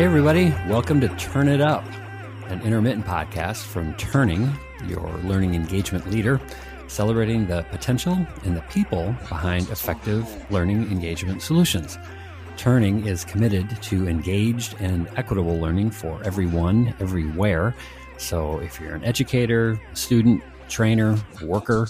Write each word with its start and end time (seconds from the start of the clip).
Hey, 0.00 0.06
everybody, 0.06 0.48
welcome 0.66 0.98
to 1.02 1.08
Turn 1.16 1.46
It 1.46 1.60
Up, 1.60 1.84
an 2.46 2.62
intermittent 2.62 3.04
podcast 3.04 3.66
from 3.66 3.92
Turning, 3.96 4.50
your 4.86 5.06
learning 5.24 5.54
engagement 5.54 6.10
leader, 6.10 6.40
celebrating 6.88 7.46
the 7.46 7.66
potential 7.70 8.14
and 8.44 8.56
the 8.56 8.62
people 8.70 9.14
behind 9.28 9.68
effective 9.68 10.26
learning 10.50 10.90
engagement 10.90 11.42
solutions. 11.42 11.98
Turning 12.56 13.06
is 13.06 13.26
committed 13.26 13.68
to 13.82 14.08
engaged 14.08 14.74
and 14.80 15.06
equitable 15.16 15.58
learning 15.58 15.90
for 15.90 16.18
everyone, 16.24 16.94
everywhere. 16.98 17.74
So 18.16 18.58
if 18.60 18.80
you're 18.80 18.94
an 18.94 19.04
educator, 19.04 19.78
student, 19.92 20.42
trainer, 20.70 21.18
worker, 21.42 21.88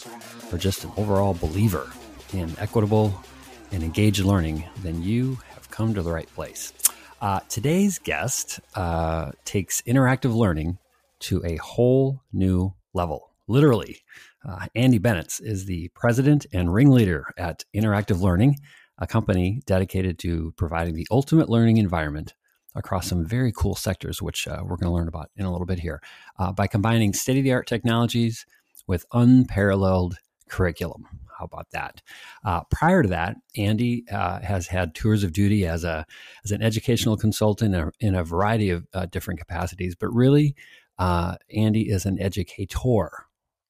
or 0.50 0.58
just 0.58 0.82
an 0.82 0.90
overall 0.96 1.34
believer 1.34 1.88
in 2.32 2.52
equitable 2.58 3.22
and 3.70 3.84
engaged 3.84 4.24
learning, 4.24 4.64
then 4.82 5.00
you 5.00 5.38
have 5.54 5.70
come 5.70 5.94
to 5.94 6.02
the 6.02 6.10
right 6.10 6.28
place. 6.34 6.72
Uh, 7.20 7.40
today's 7.50 7.98
guest 7.98 8.60
uh, 8.74 9.30
takes 9.44 9.82
interactive 9.82 10.34
learning 10.34 10.78
to 11.18 11.44
a 11.44 11.56
whole 11.56 12.22
new 12.32 12.72
level. 12.94 13.28
Literally, 13.46 13.98
uh, 14.48 14.66
Andy 14.74 14.96
Bennett 14.96 15.38
is 15.42 15.66
the 15.66 15.88
president 15.88 16.46
and 16.50 16.72
ringleader 16.72 17.26
at 17.36 17.64
Interactive 17.74 18.22
Learning, 18.22 18.56
a 18.96 19.06
company 19.06 19.60
dedicated 19.66 20.18
to 20.20 20.54
providing 20.56 20.94
the 20.94 21.06
ultimate 21.10 21.50
learning 21.50 21.76
environment 21.76 22.32
across 22.74 23.08
some 23.08 23.26
very 23.26 23.52
cool 23.54 23.74
sectors, 23.74 24.22
which 24.22 24.48
uh, 24.48 24.60
we're 24.62 24.76
going 24.76 24.90
to 24.90 24.96
learn 24.96 25.08
about 25.08 25.30
in 25.36 25.44
a 25.44 25.52
little 25.52 25.66
bit 25.66 25.80
here, 25.80 26.00
uh, 26.38 26.52
by 26.52 26.66
combining 26.66 27.12
state 27.12 27.36
of 27.36 27.44
the 27.44 27.52
art 27.52 27.66
technologies 27.66 28.46
with 28.86 29.04
unparalleled 29.12 30.16
curriculum. 30.50 31.04
How 31.38 31.46
about 31.46 31.70
that? 31.70 32.02
Uh, 32.44 32.60
prior 32.70 33.02
to 33.02 33.08
that, 33.08 33.36
Andy 33.56 34.04
uh, 34.12 34.40
has 34.40 34.66
had 34.66 34.94
tours 34.94 35.24
of 35.24 35.32
duty 35.32 35.66
as 35.66 35.84
a 35.84 36.04
as 36.44 36.50
an 36.50 36.62
educational 36.62 37.16
consultant 37.16 37.74
in 38.00 38.14
a, 38.14 38.24
variety 38.24 38.68
of 38.68 38.86
uh, 38.92 39.06
different 39.06 39.40
capacities. 39.40 39.94
But 39.94 40.10
really, 40.12 40.54
uh, 40.98 41.36
Andy 41.56 41.88
is 41.88 42.04
an 42.04 42.20
educator 42.20 43.10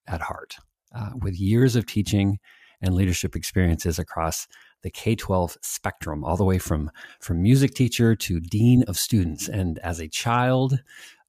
at 0.09 0.20
heart, 0.20 0.56
uh, 0.92 1.11
with 1.22 1.39
years 1.39 1.77
of 1.77 1.87
teaching 1.87 2.39
and 2.83 2.94
leadership 2.94 3.37
experiences 3.37 3.98
across 3.98 4.48
the 4.83 4.91
K 4.91 5.15
twelve 5.15 5.56
spectrum, 5.62 6.25
all 6.25 6.37
the 6.37 6.44
way 6.44 6.59
from 6.59 6.91
from 7.20 7.41
music 7.41 7.75
teacher 7.75 8.17
to 8.17 8.41
dean 8.41 8.83
of 8.89 8.97
students. 8.97 9.48
And 9.48 9.78
as 9.78 10.00
a 10.00 10.09
child, 10.09 10.81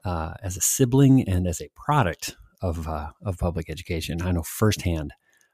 uh, 0.04 0.34
as 0.42 0.58
a 0.58 0.62
sibling, 0.62 1.30
and 1.30 1.48
as 1.48 1.62
a 1.62 1.70
product 1.76 2.36
of 2.62 2.88
of 2.88 3.38
public 3.38 3.70
education, 3.70 4.22
I 4.24 4.32
know 4.32 4.44
firsthand 4.44 5.14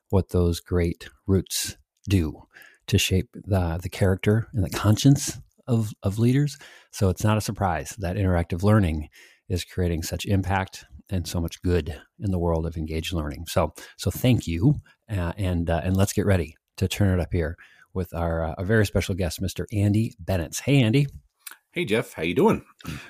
what 0.10 0.30
those 0.30 0.60
great 0.60 1.10
roots 1.26 1.78
do 2.08 2.44
to 2.88 2.98
shape 2.98 3.30
the, 3.34 3.80
the 3.82 3.90
character 3.90 4.48
and 4.54 4.64
the 4.64 4.70
conscience 4.70 5.40
of, 5.68 5.92
of 6.04 6.20
leaders. 6.20 6.58
So 6.92 7.10
it's 7.10 7.24
not 7.24 7.38
a 7.38 7.42
surprise 7.42 7.96
that 8.00 8.16
interactive 8.16 8.64
learning 8.64 9.10
is 9.50 9.66
creating 9.66 10.04
such 10.04 10.26
impact 10.26 10.86
and 11.10 11.28
so 11.28 11.40
much 11.40 11.62
good 11.62 12.00
in 12.20 12.32
the 12.32 12.40
world 12.40 12.66
of 12.66 12.78
engaged 12.78 13.14
learning. 13.14 13.46
So, 13.48 13.74
so 13.98 14.12
thank 14.12 14.48
you, 14.48 14.76
uh, 15.10 15.34
and 15.38 15.70
uh, 15.70 15.82
and 15.84 15.96
let's 15.96 16.12
get 16.14 16.26
ready 16.26 16.56
to 16.78 16.88
turn 16.88 17.18
it 17.18 17.22
up 17.22 17.32
here 17.32 17.56
with 17.94 18.14
our 18.14 18.44
uh, 18.44 18.56
a 18.58 18.66
very 18.66 18.86
special 18.86 19.16
guest, 19.16 19.42
Mr. 19.42 19.66
Andy 19.72 20.14
Bennett. 20.20 20.60
Hey, 20.66 20.82
Andy. 20.82 21.08
Hey 21.78 21.86
Jeff, 21.86 22.14
how 22.14 22.24
you 22.24 22.34
doing? 22.34 22.66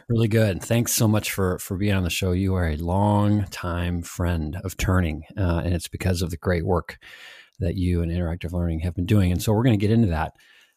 Really 0.10 0.28
good. 0.28 0.62
Thanks 0.62 0.92
so 0.92 1.08
much 1.08 1.32
for 1.32 1.58
for 1.58 1.78
being 1.78 1.94
on 1.94 2.04
the 2.04 2.10
show. 2.10 2.34
You 2.34 2.54
are 2.56 2.68
a 2.68 2.76
long 2.76 3.46
time 3.46 4.02
friend 4.02 4.58
of 4.62 4.76
Turning, 4.76 5.24
uh, 5.38 5.62
and 5.64 5.74
it's 5.74 5.88
because 5.88 6.22
of 6.22 6.32
the 6.32 6.36
great 6.36 6.66
work 6.66 6.98
that 7.60 7.76
you 7.76 8.02
and 8.02 8.12
Interactive 8.12 8.52
Learning 8.52 8.82
have 8.82 8.94
been 8.94 9.06
doing. 9.06 9.32
And 9.32 9.42
so 9.42 9.54
we're 9.54 9.64
going 9.64 9.80
to 9.80 9.82
get 9.82 9.94
into 9.94 10.10
that, 10.10 10.34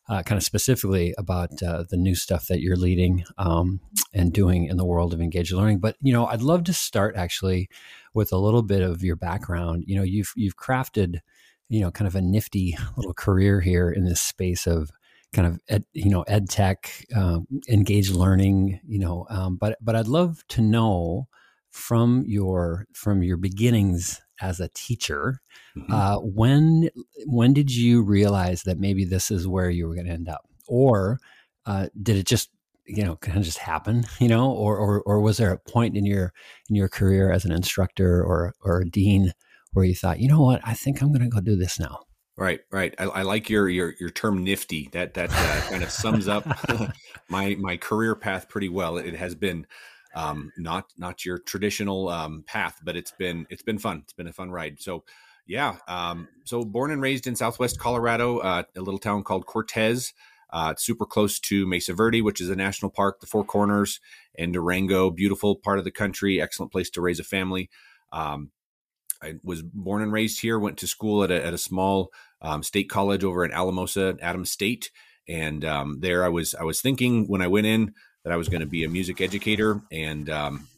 uh, 0.08 0.22
kind 0.22 0.36
of 0.36 0.44
specifically 0.44 1.14
about 1.18 1.60
uh, 1.64 1.82
the 1.90 1.96
new 1.96 2.14
stuff 2.14 2.46
that 2.46 2.60
you're 2.60 2.76
leading 2.76 3.24
um, 3.38 3.80
and 4.14 4.32
doing 4.32 4.66
in 4.66 4.76
the 4.76 4.86
world 4.86 5.12
of 5.12 5.20
engaged 5.20 5.50
learning. 5.50 5.80
But 5.80 5.96
you 6.00 6.12
know, 6.12 6.26
I'd 6.26 6.42
love 6.42 6.62
to 6.64 6.72
start 6.72 7.16
actually 7.16 7.68
with 8.14 8.32
a 8.32 8.38
little 8.38 8.62
bit 8.62 8.82
of 8.82 9.02
your 9.02 9.16
background. 9.16 9.82
You 9.88 9.96
know, 9.96 10.04
you've 10.04 10.32
you've 10.36 10.56
crafted, 10.56 11.22
you 11.68 11.80
know, 11.80 11.90
kind 11.90 12.06
of 12.06 12.14
a 12.14 12.22
nifty 12.22 12.78
little 12.96 13.14
career 13.14 13.60
here 13.60 13.90
in 13.90 14.04
this 14.04 14.22
space 14.22 14.68
of 14.68 14.92
kind 15.32 15.46
of 15.46 15.60
ed, 15.68 15.84
you 15.92 16.10
know 16.10 16.22
ed 16.22 16.48
tech 16.48 17.04
um, 17.14 17.46
engaged 17.68 18.12
learning 18.12 18.80
you 18.86 18.98
know 18.98 19.26
um, 19.30 19.56
but 19.56 19.78
but 19.80 19.94
i'd 19.94 20.08
love 20.08 20.42
to 20.48 20.60
know 20.60 21.28
from 21.70 22.24
your 22.26 22.86
from 22.92 23.22
your 23.22 23.36
beginnings 23.36 24.20
as 24.40 24.60
a 24.60 24.68
teacher 24.68 25.40
mm-hmm. 25.76 25.92
uh, 25.92 26.18
when 26.18 26.90
when 27.26 27.52
did 27.52 27.74
you 27.74 28.02
realize 28.02 28.62
that 28.62 28.78
maybe 28.78 29.04
this 29.04 29.30
is 29.30 29.46
where 29.46 29.70
you 29.70 29.86
were 29.86 29.94
going 29.94 30.06
to 30.06 30.12
end 30.12 30.28
up? 30.28 30.42
Or 30.68 31.18
uh, 31.66 31.88
did 32.00 32.16
it 32.16 32.26
just 32.26 32.50
you 32.86 33.04
know 33.04 33.16
kind 33.16 33.38
of 33.38 33.44
just 33.44 33.58
happen 33.58 34.06
you 34.18 34.28
know? 34.28 34.50
Or, 34.50 34.76
or 34.76 35.02
or 35.02 35.20
was 35.20 35.36
there 35.36 35.52
a 35.52 35.58
point 35.58 35.96
in 35.96 36.04
your 36.04 36.32
in 36.68 36.76
your 36.76 36.88
career 36.88 37.30
as 37.30 37.44
an 37.44 37.52
instructor 37.52 38.22
or 38.22 38.54
or 38.62 38.80
a 38.80 38.88
dean 38.88 39.32
where 39.72 39.84
you 39.84 39.94
thought 39.94 40.20
you 40.20 40.28
know 40.28 40.42
what? 40.42 40.60
I 40.64 40.74
think 40.74 41.00
i'm 41.00 41.12
going 41.12 41.22
to 41.22 41.28
go 41.28 41.40
do 41.40 41.56
this 41.56 41.78
now 41.78 42.00
Right, 42.40 42.60
right. 42.72 42.94
I, 42.96 43.04
I, 43.04 43.22
like 43.22 43.50
your 43.50 43.68
your 43.68 43.94
your 44.00 44.08
term 44.08 44.42
nifty. 44.42 44.88
That 44.92 45.12
that 45.12 45.28
uh, 45.30 45.60
kind 45.68 45.82
of 45.82 45.90
sums 45.90 46.26
up 46.26 46.46
my 47.28 47.54
my 47.56 47.76
career 47.76 48.14
path 48.14 48.48
pretty 48.48 48.70
well. 48.70 48.96
It 48.96 49.14
has 49.14 49.34
been 49.34 49.66
um, 50.14 50.50
not 50.56 50.86
not 50.96 51.26
your 51.26 51.36
traditional 51.36 52.08
um, 52.08 52.42
path, 52.46 52.80
but 52.82 52.96
it's 52.96 53.12
been 53.12 53.46
it's 53.50 53.62
been 53.62 53.78
fun. 53.78 54.00
It's 54.04 54.14
been 54.14 54.26
a 54.26 54.32
fun 54.32 54.50
ride. 54.50 54.80
So 54.80 55.04
yeah, 55.46 55.76
um, 55.86 56.28
so 56.46 56.64
born 56.64 56.90
and 56.90 57.02
raised 57.02 57.26
in 57.26 57.36
Southwest 57.36 57.78
Colorado, 57.78 58.38
uh, 58.38 58.62
a 58.74 58.80
little 58.80 58.98
town 58.98 59.22
called 59.22 59.44
Cortez. 59.44 60.14
Uh, 60.48 60.70
it's 60.72 60.82
super 60.82 61.04
close 61.04 61.40
to 61.40 61.66
Mesa 61.66 61.92
Verde, 61.92 62.22
which 62.22 62.40
is 62.40 62.48
a 62.48 62.56
national 62.56 62.90
park, 62.90 63.20
the 63.20 63.26
Four 63.26 63.44
Corners, 63.44 64.00
and 64.38 64.54
Durango. 64.54 65.10
Beautiful 65.10 65.56
part 65.56 65.78
of 65.78 65.84
the 65.84 65.90
country. 65.90 66.40
Excellent 66.40 66.72
place 66.72 66.88
to 66.90 67.02
raise 67.02 67.20
a 67.20 67.24
family. 67.24 67.68
Um, 68.12 68.50
I 69.22 69.34
was 69.44 69.62
born 69.62 70.02
and 70.02 70.12
raised 70.12 70.40
here. 70.40 70.58
Went 70.58 70.78
to 70.78 70.86
school 70.86 71.22
at 71.22 71.30
a, 71.30 71.44
at 71.44 71.52
a 71.52 71.58
small 71.58 72.10
um, 72.42 72.62
state 72.62 72.88
college 72.88 73.24
over 73.24 73.44
in 73.44 73.52
Alamosa, 73.52 74.16
Adams 74.20 74.50
State, 74.50 74.90
and 75.28 75.64
um, 75.64 76.00
there 76.00 76.24
I 76.24 76.28
was 76.28 76.54
I 76.54 76.64
was 76.64 76.80
thinking 76.80 77.26
when 77.26 77.42
I 77.42 77.48
went 77.48 77.66
in 77.66 77.94
that 78.24 78.32
I 78.32 78.36
was 78.36 78.48
going 78.48 78.60
to 78.60 78.66
be 78.66 78.84
a 78.84 78.88
music 78.88 79.20
educator, 79.20 79.80
and 79.90 80.28
um, 80.28 80.68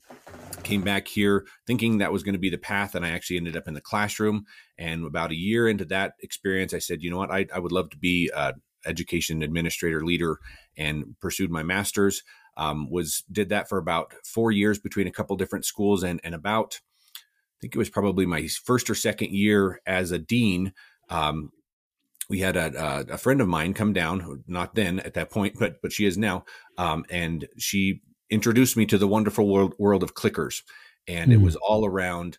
came 0.63 0.83
back 0.83 1.09
here 1.09 1.47
thinking 1.67 1.99
that 1.99 2.13
was 2.13 2.23
going 2.23 2.35
to 2.35 2.39
be 2.39 2.51
the 2.51 2.59
path, 2.59 2.95
and 2.95 3.05
I 3.05 3.11
actually 3.11 3.37
ended 3.37 3.57
up 3.57 3.69
in 3.69 3.75
the 3.75 3.81
classroom. 3.81 4.45
And 4.79 5.05
about 5.07 5.33
a 5.33 5.37
year 5.37 5.69
into 5.69 5.85
that 5.87 6.15
experience, 6.21 6.75
I 6.75 6.79
said, 6.79 7.03
you 7.03 7.11
know 7.11 7.19
what, 7.19 7.31
I, 7.31 7.47
I 7.55 7.59
would 7.59 7.73
love 7.73 7.91
to 7.91 7.99
be 7.99 8.31
a 8.35 8.55
education 8.85 9.43
administrator 9.43 10.05
leader, 10.05 10.39
and 10.77 11.15
pursued 11.21 11.51
my 11.51 11.63
master's. 11.63 12.23
Um, 12.57 12.91
was 12.91 13.25
did 13.33 13.49
that 13.49 13.69
for 13.69 13.79
about 13.79 14.13
four 14.27 14.53
years 14.53 14.79
between 14.79 15.07
a 15.07 15.13
couple 15.13 15.37
different 15.37 15.65
schools, 15.65 16.03
and 16.03 16.21
and 16.23 16.35
about 16.35 16.81
I 17.15 17.57
think 17.61 17.75
it 17.75 17.79
was 17.79 17.91
probably 17.91 18.27
my 18.27 18.47
first 18.49 18.91
or 18.91 18.95
second 18.95 19.31
year 19.31 19.81
as 19.87 20.11
a 20.11 20.19
dean 20.19 20.73
um, 21.09 21.51
we 22.29 22.41
had 22.41 22.57
a, 22.57 23.05
a, 23.11 23.19
friend 23.19 23.41
of 23.41 23.49
mine 23.49 23.75
come 23.75 23.93
down, 23.93 24.45
not 24.47 24.75
then 24.75 25.01
at 25.01 25.15
that 25.15 25.31
point, 25.31 25.57
but 25.59 25.83
but 25.83 25.93
she 25.93 26.07
is 26.07 26.17
now, 26.17 26.45
um, 26.79 27.05
and 27.11 27.47
she 27.59 28.01
introduced 28.31 28.77
me 28.77 28.87
to 28.87 28.97
the 28.97 29.09
wonderful 29.09 29.49
world 29.49 29.75
world 29.79 30.03
of 30.03 30.15
clickers, 30.15 30.63
and 31.07 31.31
mm. 31.31 31.35
it 31.35 31.41
was 31.41 31.57
all 31.57 31.85
around 31.85 32.39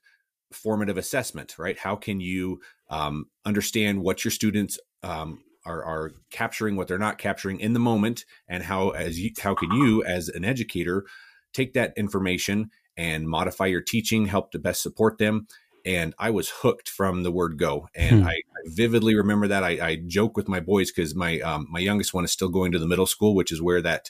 formative 0.52 0.98
assessment, 0.98 1.56
right? 1.60 1.78
How 1.78 1.96
can 1.96 2.20
you 2.20 2.60
um, 2.90 3.26
understand 3.46 4.02
what 4.02 4.24
your 4.24 4.32
students 4.32 4.80
um, 5.02 5.44
are, 5.66 5.84
are 5.84 6.12
capturing, 6.32 6.76
what 6.76 6.88
they're 6.88 6.98
not 6.98 7.18
capturing 7.18 7.60
in 7.60 7.74
the 7.74 7.80
moment, 7.80 8.26
and 8.48 8.64
how 8.64 8.90
as 8.90 9.20
you, 9.20 9.32
how 9.42 9.56
can 9.56 9.72
you 9.72 10.04
as 10.04 10.30
an 10.30 10.46
educator 10.46 11.06
take 11.54 11.74
that 11.74 11.94
information 11.98 12.70
and 12.98 13.28
modify 13.28 13.66
your 13.66 13.82
teaching, 13.82 14.26
help 14.26 14.52
to 14.52 14.60
best 14.60 14.82
support 14.82 15.18
them, 15.18 15.48
and 15.86 16.14
I 16.18 16.30
was 16.30 16.50
hooked 16.50 16.90
from 16.90 17.24
the 17.24 17.32
word 17.32 17.58
go. 17.58 17.88
And 17.96 18.22
hmm. 18.22 18.28
I, 18.28 18.32
I, 18.32 18.62
vividly 18.66 19.16
remember 19.16 19.48
that. 19.50 19.64
I, 19.64 19.70
I 19.86 19.96
joke 20.08 20.38
with 20.38 20.48
my 20.48 20.60
boys 20.60 20.92
because 20.92 21.14
my 21.14 21.40
um, 21.42 21.68
my 21.70 21.80
youngest 21.80 22.14
one 22.14 22.24
is 22.24 22.32
still 22.32 22.50
going 22.50 22.72
to 22.72 22.80
the 22.80 22.88
middle 22.88 23.06
school, 23.06 23.36
which 23.36 23.52
is 23.52 23.62
where 23.62 23.82
that 23.82 24.10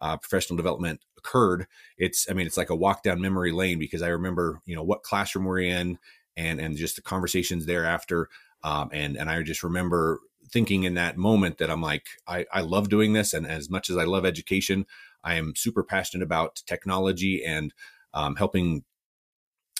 uh, 0.00 0.16
professional 0.16 0.56
development 0.56 1.00
occurred. 1.16 1.66
It's 1.96 2.28
I 2.28 2.34
mean 2.34 2.46
it's 2.46 2.56
like 2.56 2.70
a 2.70 2.76
walk 2.76 3.02
down 3.02 3.20
memory 3.20 3.52
lane 3.52 3.78
because 3.78 4.02
I 4.02 4.08
remember 4.08 4.60
you 4.66 4.76
know 4.76 4.82
what 4.82 5.02
classroom 5.02 5.44
we're 5.46 5.60
in 5.60 5.98
and 6.36 6.60
and 6.60 6.76
just 6.76 6.96
the 6.96 7.02
conversations 7.02 7.66
thereafter. 7.66 8.28
Um, 8.62 8.90
and 8.92 9.16
and 9.16 9.30
I 9.30 9.42
just 9.42 9.62
remember 9.62 10.20
thinking 10.50 10.84
in 10.84 10.94
that 10.94 11.16
moment 11.16 11.58
that 11.58 11.70
I'm 11.70 11.82
like 11.82 12.06
I, 12.26 12.44
I 12.52 12.60
love 12.60 12.88
doing 12.88 13.14
this, 13.14 13.32
and 13.32 13.46
as 13.46 13.70
much 13.70 13.88
as 13.88 13.96
I 13.96 14.04
love 14.04 14.26
education, 14.26 14.86
I 15.22 15.34
am 15.34 15.54
super 15.56 15.82
passionate 15.82 16.24
about 16.24 16.62
technology 16.66 17.42
and 17.44 17.72
um, 18.12 18.36
helping 18.36 18.84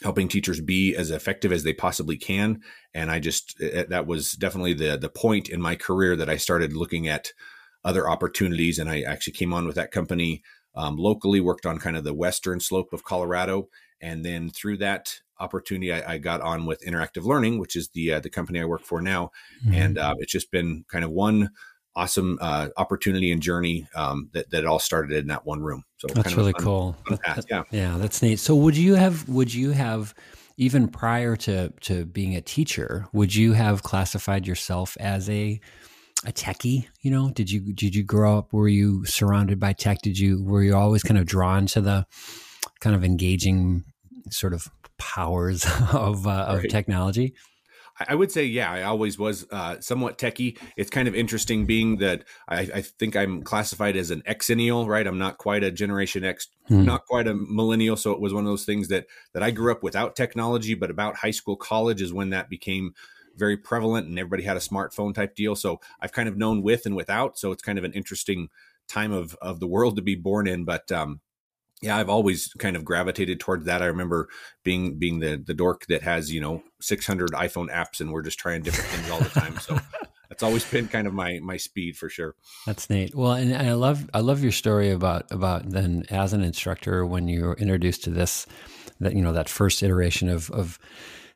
helping 0.03 0.29
teachers 0.29 0.61
be 0.61 0.95
as 0.95 1.11
effective 1.11 1.53
as 1.53 1.63
they 1.63 1.73
possibly 1.73 2.17
can. 2.17 2.61
And 2.93 3.11
i 3.11 3.21
just 3.21 3.57
eh, 3.61 3.71
eh, 3.73 3.85
that 3.89 4.07
was 4.07 4.33
definitely 4.33 4.75
the 4.75 4.97
the 4.97 5.09
point 5.09 5.49
in 5.49 5.61
my 5.61 5.77
career 5.77 6.17
that 6.17 6.31
i 6.31 6.37
started 6.37 6.73
looking 6.73 7.09
at 7.09 7.33
other 7.85 8.09
opportunities. 8.09 8.79
And 8.79 8.91
i 8.91 9.03
actually 9.03 9.35
came 9.35 9.53
on 9.53 9.67
with 9.67 9.77
that 9.77 9.93
company 9.93 10.43
um, 10.75 10.97
locally 10.97 11.41
worked 11.41 11.67
on 11.67 11.79
kind 11.79 11.97
of 11.97 12.05
the 12.05 12.15
western 12.15 12.61
slope 12.61 12.93
of 12.93 13.05
colorado. 13.05 13.69
And 14.01 14.25
then 14.25 14.51
through 14.51 14.79
that 14.79 15.21
opportunity 15.41 15.93
i, 15.93 16.15
I 16.15 16.19
got 16.19 16.41
on 16.41 16.67
with 16.67 16.85
interactive 16.85 17.25
learning 17.25 17.59
which 17.59 17.75
is 17.75 17.89
the 17.89 18.15
uh, 18.15 18.21
the 18.21 18.31
company 18.31 18.61
i 18.61 18.65
work 18.65 18.83
for 18.83 19.01
now. 19.01 19.31
Mm-hmm. 19.65 19.75
and 19.75 19.99
uh, 19.99 20.15
it's 20.19 20.33
just 20.33 20.51
been 20.51 20.85
kind 20.89 21.05
of 21.05 21.11
one 21.11 21.51
awesome 21.97 22.39
uh, 22.41 22.69
opportunity 22.77 23.31
and 23.31 23.41
journey 23.41 23.87
um, 23.95 24.29
that 24.33 24.51
that 24.51 24.61
it 24.61 24.67
all 24.67 24.79
started 24.79 25.17
in 25.17 25.29
that 25.29 25.47
one 25.47 25.63
room. 25.63 25.85
So 25.99 26.09
that's 26.09 26.35
really 26.35 26.53
fun, 26.53 26.63
cool. 26.63 26.97
Fun 27.09 27.19
that, 27.25 27.45
yeah, 27.51 27.63
yeah, 27.71 27.97
that's 27.99 28.23
neat. 28.23 28.39
So 28.39 28.55
would 28.57 28.77
you 28.77 28.95
have 28.95 29.29
would 29.29 29.53
you 29.53 29.71
have 29.71 30.15
even 30.57 30.89
prior 30.89 31.37
to 31.37 31.71
to 31.83 32.05
being 32.07 32.37
a 32.37 32.41
teacher, 32.41 33.07
would 33.13 33.35
you 33.35 33.53
have 33.53 33.83
classified 33.83 34.47
yourself 34.47 34.97
as 35.01 35.29
a 35.29 35.61
a 36.27 36.33
techie? 36.33 36.87
You 37.03 37.11
know, 37.11 37.31
did 37.31 37.51
you 37.51 37.73
did 37.73 37.95
you 37.95 38.05
grow 38.05 38.39
up? 38.39 38.53
Were 38.53 38.69
you 38.69 39.05
surrounded 39.05 39.59
by 39.59 39.73
tech? 39.73 40.03
Did 40.03 40.19
you 40.19 40.43
were 40.43 40.63
you 40.63 40.75
always 40.75 41.03
kind 41.03 41.19
of 41.19 41.27
drawn 41.27 41.67
to 41.67 41.81
the 41.81 42.07
kind 42.81 42.95
of 42.95 43.05
engaging 43.05 43.85
sort 44.31 44.53
of 44.53 44.69
powers 44.99 45.65
of 45.93 46.27
uh, 46.27 46.47
of 46.49 46.59
right. 46.61 46.71
technology? 46.71 47.35
I 48.09 48.15
would 48.15 48.33
say, 48.33 48.45
yeah, 48.45 48.71
I 48.71 48.83
always 48.83 49.19
was 49.19 49.47
uh, 49.51 49.81
somewhat 49.81 50.19
techie. 50.19 50.59
It's 50.77 50.91
kind 50.91 51.07
of 51.07 51.15
interesting 51.15 51.65
being 51.65 51.99
that 51.99 52.25
I, 52.49 52.61
I, 52.61 52.83
think 52.83 53.15
I'm 53.15 53.43
classified 53.43 53.97
as 53.97 54.11
an 54.11 54.23
Xennial, 54.23 54.89
right? 54.89 55.07
I'm 55.07 55.19
not 55.19 55.39
quite 55.39 55.63
a 55.63 55.71
Generation 55.71 56.25
X, 56.25 56.49
hmm. 56.67 56.85
not 56.85 57.07
quite 57.07 57.29
a 57.29 57.35
millennial. 57.35 57.97
So 57.97 58.11
it 58.11 58.21
was 58.21 58.35
one 58.35 58.45
of 58.45 58.51
those 58.51 58.65
things 58.65 58.89
that 58.89 59.07
that 59.33 59.45
I 59.45 59.53
grew 59.53 59.71
up 59.71 59.83
without 59.83 60.17
technology, 60.17 60.75
but 60.75 60.91
about 60.91 61.17
high 61.17 61.31
school, 61.31 61.57
college 61.57 62.03
is 62.03 62.13
when 62.13 62.31
that 62.31 62.51
became 62.51 62.95
very 63.37 63.57
prevalent, 63.57 64.09
and 64.09 64.19
everybody 64.19 64.43
had 64.43 64.57
a 64.57 64.61
smartphone 64.61 65.15
type 65.15 65.35
deal. 65.35 65.55
So 65.55 65.81
I've 66.01 66.13
kind 66.13 66.29
of 66.29 66.37
known 66.37 66.63
with 66.63 66.87
and 66.87 66.97
without. 66.97 67.39
So 67.39 67.53
it's 67.53 67.63
kind 67.63 67.79
of 67.79 67.85
an 67.85 67.93
interesting 67.93 68.49
time 68.89 69.13
of 69.13 69.37
of 69.41 69.61
the 69.61 69.69
world 69.69 69.97
to 69.97 70.03
be 70.03 70.17
born 70.17 70.47
in. 70.47 70.65
But 70.65 70.91
um, 70.91 71.21
yeah, 71.85 71.99
I've 71.99 72.09
always 72.09 72.49
kind 72.59 72.77
of 72.77 72.85
gravitated 72.85 73.41
towards 73.41 73.67
that. 73.67 73.83
I 73.83 73.87
remember 73.87 74.29
being 74.63 74.99
being 74.99 75.21
the 75.21 75.37
the 75.37 75.53
dork 75.53 75.87
that 75.87 76.03
has 76.03 76.33
you 76.33 76.41
know 76.41 76.63
600 76.81 77.31
iPhone 77.33 77.69
apps, 77.71 78.01
and 78.01 78.11
we're 78.11 78.23
just 78.23 78.39
trying 78.39 78.63
different 78.63 78.89
things 78.89 79.11
all 79.11 79.21
the 79.21 79.29
time. 79.29 79.59
So 79.59 79.79
that's 80.31 80.43
always 80.43 80.65
been 80.65 80.89
kind 80.89 81.07
of 81.07 81.13
my 81.13 81.41
my 81.43 81.59
speed 81.59 81.97
for 81.97 82.09
sure. 82.09 82.35
That's 82.67 82.89
neat. 82.89 83.15
Well, 83.15 83.33
and, 83.33 83.53
and 83.53 83.69
I 83.69 83.75
love 83.75 84.09
I 84.15 84.21
love 84.21 84.43
your 84.43 84.53
story 84.53 84.91
about 84.91 85.31
about 85.31 85.69
then 85.69 86.05
as 86.09 86.33
an 86.33 86.43
instructor 86.43 87.05
when 87.05 87.29
you 87.29 87.45
were 87.45 87.57
introduced 87.57 88.05
to 88.05 88.11
this 88.11 88.47
that 89.01 89.15
you 89.15 89.21
know 89.21 89.33
that 89.33 89.51
first 89.51 89.83
iteration 89.83 90.31
of 90.31 90.51
of 90.51 90.79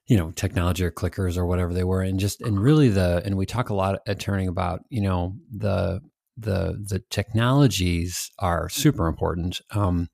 you 0.06 0.16
know 0.16 0.30
technology 0.30 0.82
or 0.82 0.90
clickers 0.90 1.36
or 1.36 1.44
whatever 1.44 1.74
they 1.74 1.84
were 1.84 2.00
and 2.00 2.18
just 2.18 2.40
and 2.40 2.58
really 2.58 2.88
the 2.88 3.20
and 3.26 3.36
we 3.36 3.44
talk 3.44 3.68
a 3.68 3.74
lot 3.74 4.00
at 4.06 4.18
turning 4.18 4.48
about 4.48 4.80
you 4.88 5.02
know 5.02 5.36
the 5.54 6.00
the 6.38 6.82
the 6.88 7.02
technologies 7.10 8.30
are 8.38 8.68
super 8.68 9.06
important 9.06 9.60
um, 9.72 10.08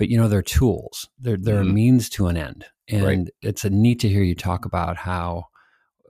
but 0.00 0.08
you 0.08 0.16
know 0.16 0.28
they're 0.28 0.40
tools 0.40 1.10
they're 1.18 1.36
they're 1.36 1.60
mm-hmm. 1.60 1.70
a 1.70 1.74
means 1.74 2.08
to 2.08 2.26
an 2.26 2.36
end 2.38 2.64
and 2.88 3.04
right. 3.04 3.28
it's 3.42 3.66
a 3.66 3.70
neat 3.70 4.00
to 4.00 4.08
hear 4.08 4.22
you 4.22 4.34
talk 4.34 4.64
about 4.64 4.96
how 4.96 5.44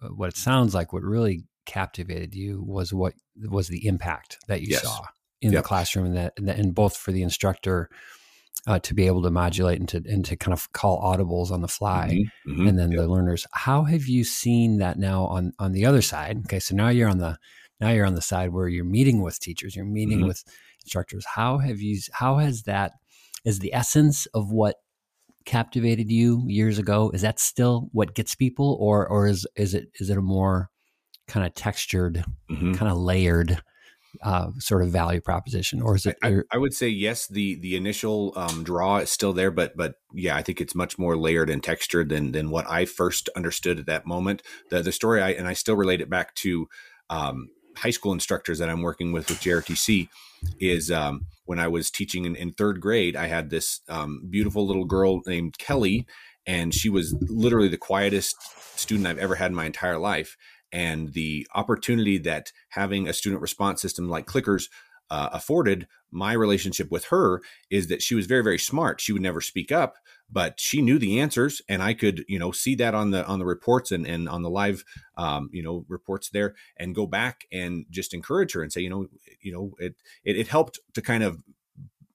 uh, 0.00 0.06
what 0.08 0.28
it 0.28 0.36
sounds 0.36 0.76
like 0.76 0.92
what 0.92 1.02
really 1.02 1.42
captivated 1.66 2.32
you 2.32 2.62
was 2.64 2.94
what 2.94 3.14
was 3.48 3.66
the 3.66 3.88
impact 3.88 4.38
that 4.46 4.60
you 4.60 4.68
yes. 4.70 4.82
saw 4.82 5.02
in 5.42 5.50
yep. 5.50 5.64
the 5.64 5.66
classroom 5.66 6.06
and 6.06 6.16
that 6.16 6.32
and 6.38 6.72
both 6.72 6.96
for 6.96 7.10
the 7.10 7.22
instructor 7.22 7.90
uh, 8.68 8.78
to 8.78 8.94
be 8.94 9.06
able 9.06 9.22
to 9.22 9.30
modulate 9.30 9.80
and 9.80 9.88
to 9.88 10.02
and 10.08 10.24
to 10.24 10.36
kind 10.36 10.52
of 10.52 10.70
call 10.72 11.02
audibles 11.02 11.50
on 11.50 11.62
the 11.62 11.68
fly, 11.68 12.10
mm-hmm, 12.12 12.52
mm-hmm, 12.52 12.68
and 12.68 12.78
then 12.78 12.92
yep. 12.92 13.00
the 13.00 13.08
learners. 13.08 13.46
How 13.52 13.84
have 13.84 14.06
you 14.06 14.22
seen 14.22 14.78
that 14.78 14.98
now 14.98 15.24
on 15.24 15.52
on 15.58 15.72
the 15.72 15.86
other 15.86 16.02
side? 16.02 16.42
Okay, 16.44 16.60
so 16.60 16.76
now 16.76 16.90
you're 16.90 17.08
on 17.08 17.18
the 17.18 17.38
now 17.80 17.88
you're 17.90 18.04
on 18.04 18.14
the 18.14 18.20
side 18.20 18.52
where 18.52 18.68
you're 18.68 18.84
meeting 18.84 19.22
with 19.22 19.40
teachers, 19.40 19.74
you're 19.74 19.86
meeting 19.86 20.18
mm-hmm. 20.18 20.28
with 20.28 20.44
instructors. 20.82 21.24
How 21.24 21.56
have 21.56 21.80
you? 21.80 21.98
How 22.12 22.36
has 22.36 22.64
that? 22.64 22.92
Is 23.44 23.58
the 23.58 23.72
essence 23.74 24.26
of 24.26 24.50
what 24.50 24.76
captivated 25.44 26.10
you 26.10 26.44
years 26.46 26.78
ago? 26.78 27.10
Is 27.14 27.22
that 27.22 27.40
still 27.40 27.88
what 27.92 28.14
gets 28.14 28.34
people, 28.34 28.76
or 28.80 29.06
or 29.06 29.26
is 29.26 29.46
is 29.56 29.74
it 29.74 29.88
is 30.00 30.10
it 30.10 30.18
a 30.18 30.22
more 30.22 30.70
kind 31.28 31.46
of 31.46 31.54
textured, 31.54 32.24
mm-hmm. 32.50 32.74
kind 32.74 32.90
of 32.90 32.98
layered 32.98 33.62
uh, 34.22 34.48
sort 34.58 34.82
of 34.82 34.90
value 34.90 35.20
proposition, 35.20 35.80
or 35.80 35.96
is 35.96 36.06
it? 36.06 36.16
I, 36.22 36.38
I, 36.50 36.58
would 36.58 36.74
say 36.74 36.88
yes. 36.88 37.28
The 37.28 37.54
the 37.56 37.76
initial 37.76 38.32
um, 38.36 38.64
draw 38.64 38.98
is 38.98 39.10
still 39.10 39.32
there, 39.32 39.50
but 39.50 39.76
but 39.76 39.94
yeah, 40.12 40.36
I 40.36 40.42
think 40.42 40.60
it's 40.60 40.74
much 40.74 40.98
more 40.98 41.16
layered 41.16 41.48
and 41.48 41.62
textured 41.62 42.08
than 42.08 42.32
than 42.32 42.50
what 42.50 42.68
I 42.68 42.84
first 42.84 43.28
understood 43.36 43.78
at 43.78 43.86
that 43.86 44.06
moment. 44.06 44.42
The 44.70 44.82
the 44.82 44.92
story 44.92 45.22
I 45.22 45.30
and 45.30 45.46
I 45.46 45.52
still 45.52 45.76
relate 45.76 46.00
it 46.00 46.10
back 46.10 46.34
to 46.36 46.68
um, 47.08 47.50
high 47.76 47.90
school 47.90 48.12
instructors 48.12 48.58
that 48.58 48.68
I'm 48.68 48.82
working 48.82 49.12
with 49.12 49.28
with 49.28 49.40
JROTC 49.40 50.08
is 50.58 50.90
um, 50.90 51.26
when 51.44 51.58
I 51.58 51.68
was 51.68 51.90
teaching 51.90 52.24
in, 52.24 52.36
in, 52.36 52.52
third 52.52 52.80
grade, 52.80 53.16
I 53.16 53.26
had 53.26 53.50
this 53.50 53.80
um, 53.88 54.26
beautiful 54.28 54.66
little 54.66 54.84
girl 54.84 55.20
named 55.26 55.58
Kelly, 55.58 56.06
and 56.46 56.74
she 56.74 56.88
was 56.88 57.14
literally 57.28 57.68
the 57.68 57.76
quietest 57.76 58.36
student 58.78 59.06
I've 59.06 59.18
ever 59.18 59.34
had 59.34 59.50
in 59.50 59.54
my 59.54 59.66
entire 59.66 59.98
life. 59.98 60.36
And 60.72 61.12
the 61.12 61.46
opportunity 61.54 62.18
that 62.18 62.52
having 62.70 63.08
a 63.08 63.12
student 63.12 63.42
response 63.42 63.82
system 63.82 64.08
like 64.08 64.26
clickers 64.26 64.68
uh, 65.10 65.28
afforded 65.32 65.88
my 66.12 66.32
relationship 66.32 66.90
with 66.90 67.06
her 67.06 67.40
is 67.70 67.88
that 67.88 68.02
she 68.02 68.14
was 68.14 68.26
very 68.26 68.42
very 68.42 68.58
smart. 68.58 69.00
She 69.00 69.12
would 69.12 69.22
never 69.22 69.40
speak 69.40 69.72
up 69.72 69.96
but 70.30 70.58
she 70.58 70.80
knew 70.80 70.98
the 70.98 71.20
answers 71.20 71.62
and 71.68 71.82
i 71.82 71.94
could 71.94 72.24
you 72.28 72.38
know 72.38 72.50
see 72.50 72.74
that 72.74 72.94
on 72.94 73.10
the 73.10 73.24
on 73.26 73.38
the 73.38 73.44
reports 73.44 73.90
and, 73.92 74.06
and 74.06 74.28
on 74.28 74.42
the 74.42 74.50
live 74.50 74.84
um, 75.16 75.48
you 75.52 75.62
know 75.62 75.84
reports 75.88 76.30
there 76.30 76.54
and 76.76 76.94
go 76.94 77.06
back 77.06 77.42
and 77.52 77.86
just 77.90 78.14
encourage 78.14 78.52
her 78.52 78.62
and 78.62 78.72
say 78.72 78.80
you 78.80 78.90
know 78.90 79.06
you 79.40 79.52
know 79.52 79.72
it 79.78 79.94
it, 80.24 80.36
it 80.36 80.48
helped 80.48 80.78
to 80.94 81.02
kind 81.02 81.22
of 81.22 81.42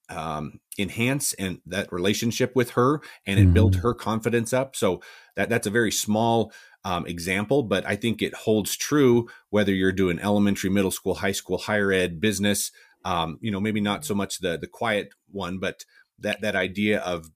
um, 0.08 0.60
enhance 0.78 1.34
and 1.34 1.62
that 1.66 1.92
relationship 1.92 2.56
with 2.56 2.72
her 2.72 3.02
and 3.26 3.40
it 3.40 3.44
mm-hmm. 3.44 3.54
built 3.54 3.76
her 3.78 3.94
confidence 3.94 4.54
up 4.54 4.76
so 4.76 5.02
that 5.36 5.50
that's 5.50 5.66
a 5.66 5.72
very 5.72 5.92
small 5.92 6.52
um, 6.86 7.08
example, 7.08 7.64
but 7.64 7.84
I 7.86 7.96
think 7.96 8.22
it 8.22 8.36
holds 8.36 8.78
true 8.78 9.28
whether 9.50 9.74
you're 9.74 9.92
doing 9.92 10.20
elementary, 10.20 10.70
middle 10.70 10.92
school, 10.92 11.16
high 11.16 11.32
school, 11.32 11.58
higher 11.58 11.92
ed, 11.92 12.22
business. 12.22 12.72
Um, 13.04 13.40
you 13.42 13.52
know, 13.52 13.60
maybe 13.60 13.82
not 13.82 14.06
so 14.06 14.14
much 14.14 14.40
the 14.40 14.58
the 14.58 14.68
quiet 14.68 15.10
one, 15.32 15.58
but 15.58 15.84
that 16.20 16.42
that 16.42 16.56
idea 16.56 17.00
of 17.00 17.32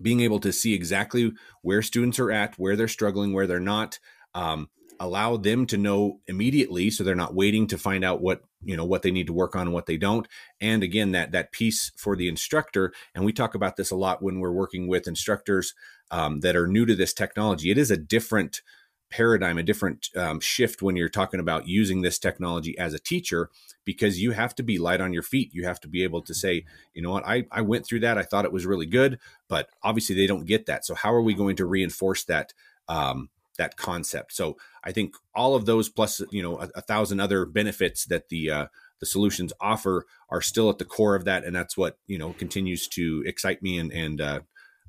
being 0.00 0.20
able 0.20 0.40
to 0.40 0.52
see 0.52 0.74
exactly 0.74 1.32
where 1.62 1.82
students 1.82 2.18
are 2.18 2.30
at, 2.30 2.58
where 2.58 2.76
they're 2.76 2.88
struggling, 2.88 3.32
where 3.32 3.46
they're 3.46 3.60
not. 3.60 3.98
Um, 4.34 4.68
allow 4.98 5.38
them 5.38 5.64
to 5.64 5.78
know 5.78 6.20
immediately 6.26 6.90
so 6.90 7.02
they're 7.02 7.14
not 7.14 7.34
waiting 7.34 7.66
to 7.66 7.78
find 7.78 8.04
out 8.04 8.20
what 8.20 8.42
you 8.62 8.76
know 8.76 8.84
what 8.84 9.00
they 9.00 9.10
need 9.10 9.26
to 9.26 9.32
work 9.32 9.56
on 9.56 9.62
and 9.62 9.72
what 9.72 9.86
they 9.86 9.96
don't 9.96 10.28
and 10.60 10.82
again 10.82 11.12
that 11.12 11.32
that 11.32 11.52
piece 11.52 11.90
for 11.96 12.14
the 12.14 12.28
instructor 12.28 12.92
and 13.14 13.24
we 13.24 13.32
talk 13.32 13.54
about 13.54 13.76
this 13.76 13.90
a 13.90 13.96
lot 13.96 14.22
when 14.22 14.40
we're 14.40 14.52
working 14.52 14.86
with 14.86 15.08
instructors 15.08 15.72
um, 16.10 16.40
that 16.40 16.56
are 16.56 16.66
new 16.66 16.86
to 16.86 16.94
this 16.94 17.12
technology. 17.12 17.70
It 17.70 17.78
is 17.78 17.90
a 17.90 17.96
different 17.96 18.62
paradigm, 19.10 19.58
a 19.58 19.62
different 19.62 20.08
um, 20.16 20.40
shift 20.40 20.82
when 20.82 20.96
you're 20.96 21.08
talking 21.08 21.40
about 21.40 21.66
using 21.66 22.00
this 22.00 22.18
technology 22.18 22.78
as 22.78 22.94
a 22.94 22.98
teacher 22.98 23.50
because 23.84 24.20
you 24.22 24.32
have 24.32 24.54
to 24.54 24.62
be 24.62 24.78
light 24.78 25.00
on 25.00 25.12
your 25.12 25.22
feet. 25.22 25.50
You 25.52 25.64
have 25.64 25.80
to 25.80 25.88
be 25.88 26.02
able 26.04 26.22
to 26.22 26.34
say, 26.34 26.64
you 26.94 27.02
know 27.02 27.10
what, 27.10 27.26
I, 27.26 27.46
I 27.50 27.62
went 27.62 27.86
through 27.86 28.00
that. 28.00 28.18
I 28.18 28.22
thought 28.22 28.44
it 28.44 28.52
was 28.52 28.66
really 28.66 28.86
good, 28.86 29.18
but 29.48 29.68
obviously 29.82 30.14
they 30.14 30.26
don't 30.26 30.46
get 30.46 30.66
that. 30.66 30.86
So 30.86 30.94
how 30.94 31.12
are 31.12 31.22
we 31.22 31.34
going 31.34 31.56
to 31.56 31.66
reinforce 31.66 32.24
that? 32.24 32.52
Um, 32.88 33.30
that 33.60 33.76
concept. 33.76 34.32
So 34.32 34.56
I 34.82 34.90
think 34.90 35.14
all 35.34 35.54
of 35.54 35.66
those 35.66 35.90
plus 35.90 36.22
you 36.30 36.42
know 36.42 36.58
a, 36.58 36.70
a 36.76 36.80
thousand 36.80 37.20
other 37.20 37.44
benefits 37.44 38.06
that 38.06 38.30
the 38.30 38.50
uh, 38.50 38.66
the 39.00 39.06
solutions 39.06 39.52
offer 39.60 40.06
are 40.30 40.40
still 40.40 40.70
at 40.70 40.78
the 40.78 40.84
core 40.86 41.14
of 41.14 41.26
that, 41.26 41.44
and 41.44 41.54
that's 41.54 41.76
what 41.76 41.98
you 42.06 42.18
know 42.18 42.32
continues 42.32 42.88
to 42.88 43.22
excite 43.26 43.62
me 43.62 43.78
and 43.78 43.92
and 43.92 44.20
uh, 44.20 44.40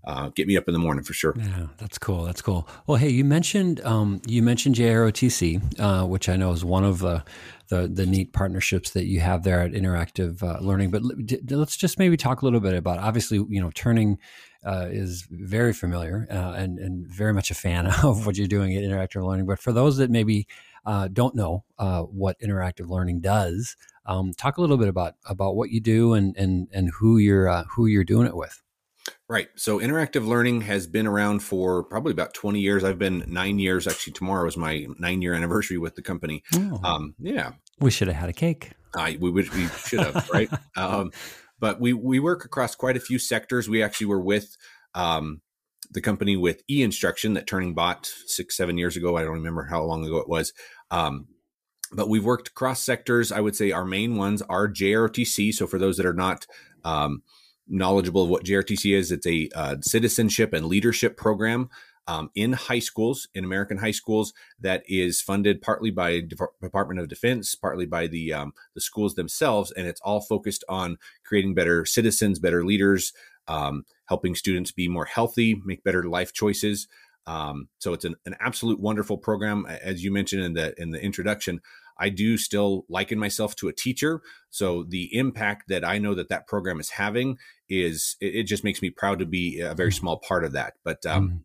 uh, 0.04 0.30
get 0.30 0.48
me 0.48 0.58
up 0.58 0.68
in 0.68 0.74
the 0.74 0.80
morning 0.80 1.04
for 1.04 1.14
sure. 1.14 1.36
Yeah, 1.38 1.68
that's 1.78 1.98
cool. 1.98 2.24
That's 2.24 2.42
cool. 2.42 2.68
Well, 2.88 2.98
hey, 2.98 3.10
you 3.10 3.24
mentioned 3.24 3.82
um, 3.82 4.22
you 4.26 4.42
mentioned 4.42 4.76
JROTC, 4.76 5.80
uh, 5.80 6.06
which 6.08 6.28
I 6.28 6.36
know 6.36 6.52
is 6.52 6.66
one 6.66 6.84
of 6.84 7.00
the, 7.00 7.24
the, 7.70 7.88
the 7.88 8.06
neat 8.06 8.34
partnerships 8.34 8.92
that 8.92 9.06
you 9.06 9.20
have 9.20 9.44
there 9.44 9.62
at 9.62 9.72
Interactive 9.72 10.42
uh, 10.42 10.60
Learning. 10.60 10.90
But 10.90 11.04
let's 11.52 11.78
just 11.78 12.00
maybe 12.00 12.18
talk 12.18 12.42
a 12.42 12.46
little 12.46 12.60
bit 12.60 12.74
about. 12.74 12.98
Obviously, 12.98 13.46
you 13.50 13.62
know, 13.62 13.70
turning 13.76 14.18
uh, 14.66 14.88
is 14.90 15.28
very 15.30 15.74
familiar 15.74 16.28
uh, 16.32 16.54
and 16.54 16.80
and 16.80 17.08
very 17.08 17.34
much 17.34 17.52
a 17.52 17.56
fan 17.56 17.88
of 18.04 18.26
what 18.26 18.38
you're 18.38 18.48
doing 18.48 18.76
at 18.76 18.84
Interactive 18.84 19.26
Learning. 19.26 19.46
But 19.46 19.60
for 19.60 19.72
those 19.72 19.98
that 19.98 20.10
maybe 20.10 20.48
uh, 20.84 21.10
don't 21.10 21.36
know 21.36 21.64
what 21.78 22.40
Interactive 22.40 22.90
Learning 22.90 23.22
does, 23.22 23.76
um, 24.08 24.34
talk 24.34 24.58
a 24.58 24.62
little 24.62 24.78
bit 24.78 24.88
about 24.88 25.14
about 25.26 25.56
what 25.56 25.70
you 25.70 25.80
do 25.80 26.14
and 26.14 26.36
and 26.38 26.70
and 26.72 26.90
who 26.90 27.20
you're 27.20 27.52
who 27.66 27.86
you're 27.86 28.04
doing 28.04 28.26
it 28.26 28.36
with. 28.36 28.64
Right. 29.28 29.48
So 29.56 29.80
interactive 29.80 30.28
learning 30.28 30.62
has 30.62 30.88
been 30.88 31.08
around 31.08 31.40
for 31.40 31.84
probably 31.84 32.12
about 32.12 32.34
20 32.34 32.60
years. 32.60 32.84
I've 32.84 33.00
been 33.00 33.24
nine 33.28 33.60
years. 33.60 33.88
Actually, 33.88 34.14
tomorrow 34.14 34.48
is 34.48 34.58
my 34.58 34.88
nine 35.00 35.22
year 35.22 35.34
anniversary 35.34 35.78
with 35.78 35.96
the 35.96 36.02
company. 36.02 36.44
Oh. 36.54 36.80
Um, 36.84 37.16
yeah. 37.18 37.54
We 37.80 37.92
should 37.92 38.08
have 38.10 38.18
had 38.18 38.30
a 38.30 38.34
cake. 38.34 38.72
I, 38.96 39.18
we, 39.20 39.32
we 39.32 39.44
should 39.44 40.02
have, 40.02 40.30
right? 40.32 40.50
Um, 40.76 41.12
but 41.60 41.80
we, 41.80 41.94
we 41.94 42.20
work 42.20 42.44
across 42.44 42.76
quite 42.76 42.98
a 42.98 43.00
few 43.00 43.20
sectors. 43.20 43.70
We 43.70 43.84
actually 43.84 44.08
were 44.08 44.22
with 44.22 44.58
um, 44.96 45.42
the 45.92 46.02
company 46.02 46.36
with 46.36 46.64
e 46.70 46.82
instruction 46.82 47.34
that 47.36 47.46
Turning 47.46 47.74
bought 47.74 48.12
six, 48.26 48.58
seven 48.58 48.78
years 48.78 48.98
ago. 48.98 49.16
I 49.16 49.24
don't 49.24 49.36
remember 49.36 49.64
how 49.64 49.84
long 49.84 50.04
ago 50.04 50.18
it 50.18 50.28
was. 50.28 50.54
Um, 50.90 51.28
but 51.92 52.10
we've 52.10 52.24
worked 52.24 52.48
across 52.50 52.82
sectors. 52.82 53.32
I 53.32 53.42
would 53.42 53.56
say 53.56 53.72
our 53.72 53.86
main 53.86 54.16
ones 54.16 54.42
are 54.44 54.68
JROTC. 54.68 55.54
So 55.54 55.68
for 55.68 55.78
those 55.78 55.98
that 55.98 56.06
are 56.06 56.14
not, 56.14 56.48
um, 56.84 57.22
knowledgeable 57.72 58.24
of 58.24 58.30
what 58.30 58.44
JROTC 58.44 58.96
is. 58.96 59.12
It's 59.12 59.26
a 59.26 59.50
uh, 59.56 59.78
citizenship 59.82 60.54
and 60.54 60.68
leadership 60.68 61.18
program. 61.18 61.70
um, 62.08 62.30
in 62.36 62.54
high 62.54 62.80
schools, 62.80 63.28
in 63.34 63.44
American 63.44 63.78
high 63.78 63.92
schools, 63.92 64.34
that 64.60 64.84
is 64.88 65.22
funded 65.22 65.62
partly 65.62 65.92
by 65.92 66.14
the 66.14 66.50
Department 66.62 67.00
of 67.00 67.08
Defense, 67.08 67.56
partly 67.56 67.86
by 67.86 68.08
the 68.08 68.34
um, 68.34 68.54
the 68.76 68.82
schools 68.82 69.16
themselves, 69.16 69.72
and 69.72 69.88
it's 69.88 70.02
all 70.02 70.22
focused 70.22 70.64
on 70.68 70.98
creating 71.26 71.54
better 71.54 71.86
citizens, 71.86 72.40
better 72.40 72.66
leaders, 72.66 73.14
um, 73.48 73.86
helping 74.06 74.36
students 74.36 74.72
be 74.72 74.88
more 74.88 75.06
healthy, 75.06 75.62
make 75.64 75.84
better 75.84 76.04
life 76.04 76.34
choices. 76.34 76.88
Um, 77.28 77.70
so 77.78 77.94
it's 77.94 78.06
an, 78.06 78.16
an 78.26 78.36
absolute 78.40 78.80
wonderful 78.80 79.18
program, 79.18 79.66
as 79.68 80.04
you 80.04 80.12
mentioned 80.12 80.44
in 80.44 80.54
the 80.54 80.74
in 80.82 80.92
the 80.92 81.02
introduction. 81.02 81.62
I 82.02 82.10
do 82.10 82.36
still 82.38 82.86
liken 82.90 83.20
myself 83.20 83.56
to 83.58 83.68
a 83.68 83.74
teacher. 83.74 84.22
So 84.50 84.84
the 84.84 85.16
impact 85.16 85.70
that 85.70 85.86
I 85.86 86.00
know 86.00 86.16
that 86.16 86.30
that 86.30 86.48
program 86.48 86.80
is 86.80 86.90
having 86.90 87.38
is 87.70 88.18
it, 88.20 88.36
it 88.36 88.44
just 88.44 88.64
makes 88.64 88.82
me 88.82 88.90
proud 88.90 89.20
to 89.20 89.26
be 89.26 89.60
a 89.60 89.76
very 89.76 89.92
small 89.92 90.18
part 90.18 90.44
of 90.44 90.54
that. 90.54 90.74
But 90.84 91.06
um, 91.06 91.28
mm-hmm. 91.28 91.38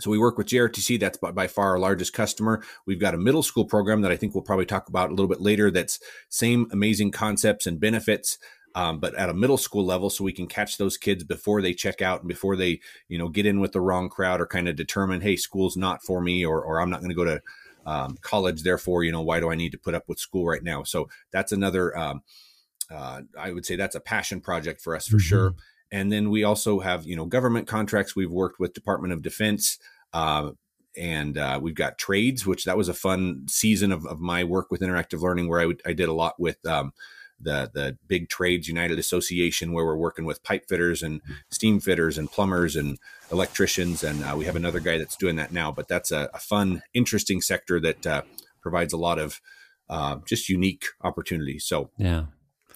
So 0.00 0.12
we 0.12 0.18
work 0.18 0.38
with 0.38 0.46
JROTC. 0.46 1.00
That's 1.00 1.18
by, 1.18 1.32
by, 1.32 1.48
far 1.48 1.70
our 1.70 1.78
largest 1.78 2.12
customer. 2.12 2.62
We've 2.86 3.00
got 3.00 3.14
a 3.14 3.18
middle 3.18 3.42
school 3.42 3.64
program 3.64 4.02
that 4.02 4.12
I 4.12 4.16
think 4.16 4.32
we'll 4.32 4.44
probably 4.44 4.64
talk 4.64 4.88
about 4.88 5.08
a 5.08 5.12
little 5.12 5.26
bit 5.26 5.40
later. 5.40 5.72
That's 5.72 5.98
same 6.28 6.68
amazing 6.70 7.10
concepts 7.10 7.66
and 7.66 7.80
benefits, 7.80 8.38
um, 8.76 9.00
but 9.00 9.16
at 9.16 9.28
a 9.28 9.34
middle 9.34 9.56
school 9.56 9.84
level, 9.84 10.08
so 10.08 10.22
we 10.22 10.32
can 10.32 10.46
catch 10.46 10.78
those 10.78 10.96
kids 10.96 11.24
before 11.24 11.60
they 11.62 11.74
check 11.74 12.00
out 12.00 12.20
and 12.20 12.28
before 12.28 12.54
they, 12.54 12.78
you 13.08 13.18
know, 13.18 13.28
get 13.28 13.44
in 13.44 13.58
with 13.58 13.72
the 13.72 13.80
wrong 13.80 14.08
crowd 14.08 14.40
or 14.40 14.46
kind 14.46 14.68
of 14.68 14.76
determine, 14.76 15.20
hey, 15.20 15.34
school's 15.34 15.76
not 15.76 16.04
for 16.04 16.20
me, 16.20 16.46
or 16.46 16.62
or 16.62 16.80
I'm 16.80 16.90
not 16.90 17.00
going 17.00 17.10
to 17.10 17.16
go 17.16 17.24
to 17.24 17.42
um, 17.88 18.18
college. 18.20 18.62
Therefore, 18.62 19.02
you 19.02 19.12
know, 19.12 19.22
why 19.22 19.40
do 19.40 19.50
I 19.50 19.54
need 19.54 19.72
to 19.72 19.78
put 19.78 19.94
up 19.94 20.04
with 20.08 20.18
school 20.18 20.46
right 20.46 20.62
now? 20.62 20.82
So 20.82 21.08
that's 21.32 21.52
another. 21.52 21.96
Um, 21.96 22.22
uh, 22.90 23.22
I 23.38 23.52
would 23.52 23.66
say 23.66 23.76
that's 23.76 23.94
a 23.94 24.00
passion 24.00 24.40
project 24.40 24.80
for 24.80 24.94
us 24.94 25.06
for 25.06 25.16
mm-hmm. 25.16 25.22
sure. 25.22 25.54
And 25.90 26.12
then 26.12 26.30
we 26.30 26.44
also 26.44 26.80
have 26.80 27.06
you 27.06 27.16
know 27.16 27.24
government 27.24 27.66
contracts. 27.66 28.14
We've 28.14 28.30
worked 28.30 28.60
with 28.60 28.74
Department 28.74 29.12
of 29.12 29.22
Defense. 29.22 29.78
Uh, 30.12 30.50
and 30.96 31.38
uh, 31.38 31.60
we've 31.62 31.76
got 31.76 31.96
trades, 31.98 32.44
which 32.44 32.64
that 32.64 32.76
was 32.76 32.88
a 32.88 32.94
fun 32.94 33.46
season 33.48 33.92
of, 33.92 34.04
of 34.04 34.20
my 34.20 34.42
work 34.42 34.70
with 34.70 34.80
interactive 34.80 35.20
learning, 35.20 35.48
where 35.48 35.72
I, 35.86 35.92
did 35.92 36.08
a 36.08 36.12
lot 36.12 36.34
with 36.40 36.64
um, 36.66 36.92
the 37.40 37.70
the 37.72 37.96
big 38.06 38.28
trades 38.28 38.68
united 38.68 38.98
association 38.98 39.72
where 39.72 39.84
we're 39.84 39.96
working 39.96 40.24
with 40.24 40.42
pipe 40.42 40.64
fitters 40.68 41.02
and 41.02 41.20
steam 41.50 41.80
fitters 41.80 42.18
and 42.18 42.30
plumbers 42.30 42.76
and 42.76 42.98
electricians 43.30 44.02
and 44.02 44.24
uh, 44.24 44.34
we 44.36 44.44
have 44.44 44.56
another 44.56 44.80
guy 44.80 44.98
that's 44.98 45.16
doing 45.16 45.36
that 45.36 45.52
now 45.52 45.70
but 45.70 45.88
that's 45.88 46.10
a, 46.10 46.28
a 46.34 46.38
fun 46.38 46.82
interesting 46.94 47.40
sector 47.40 47.78
that 47.80 48.06
uh, 48.06 48.22
provides 48.60 48.92
a 48.92 48.96
lot 48.96 49.18
of 49.18 49.40
uh, 49.88 50.16
just 50.26 50.48
unique 50.48 50.84
opportunities 51.02 51.64
so. 51.64 51.90
Yeah. 51.96 52.24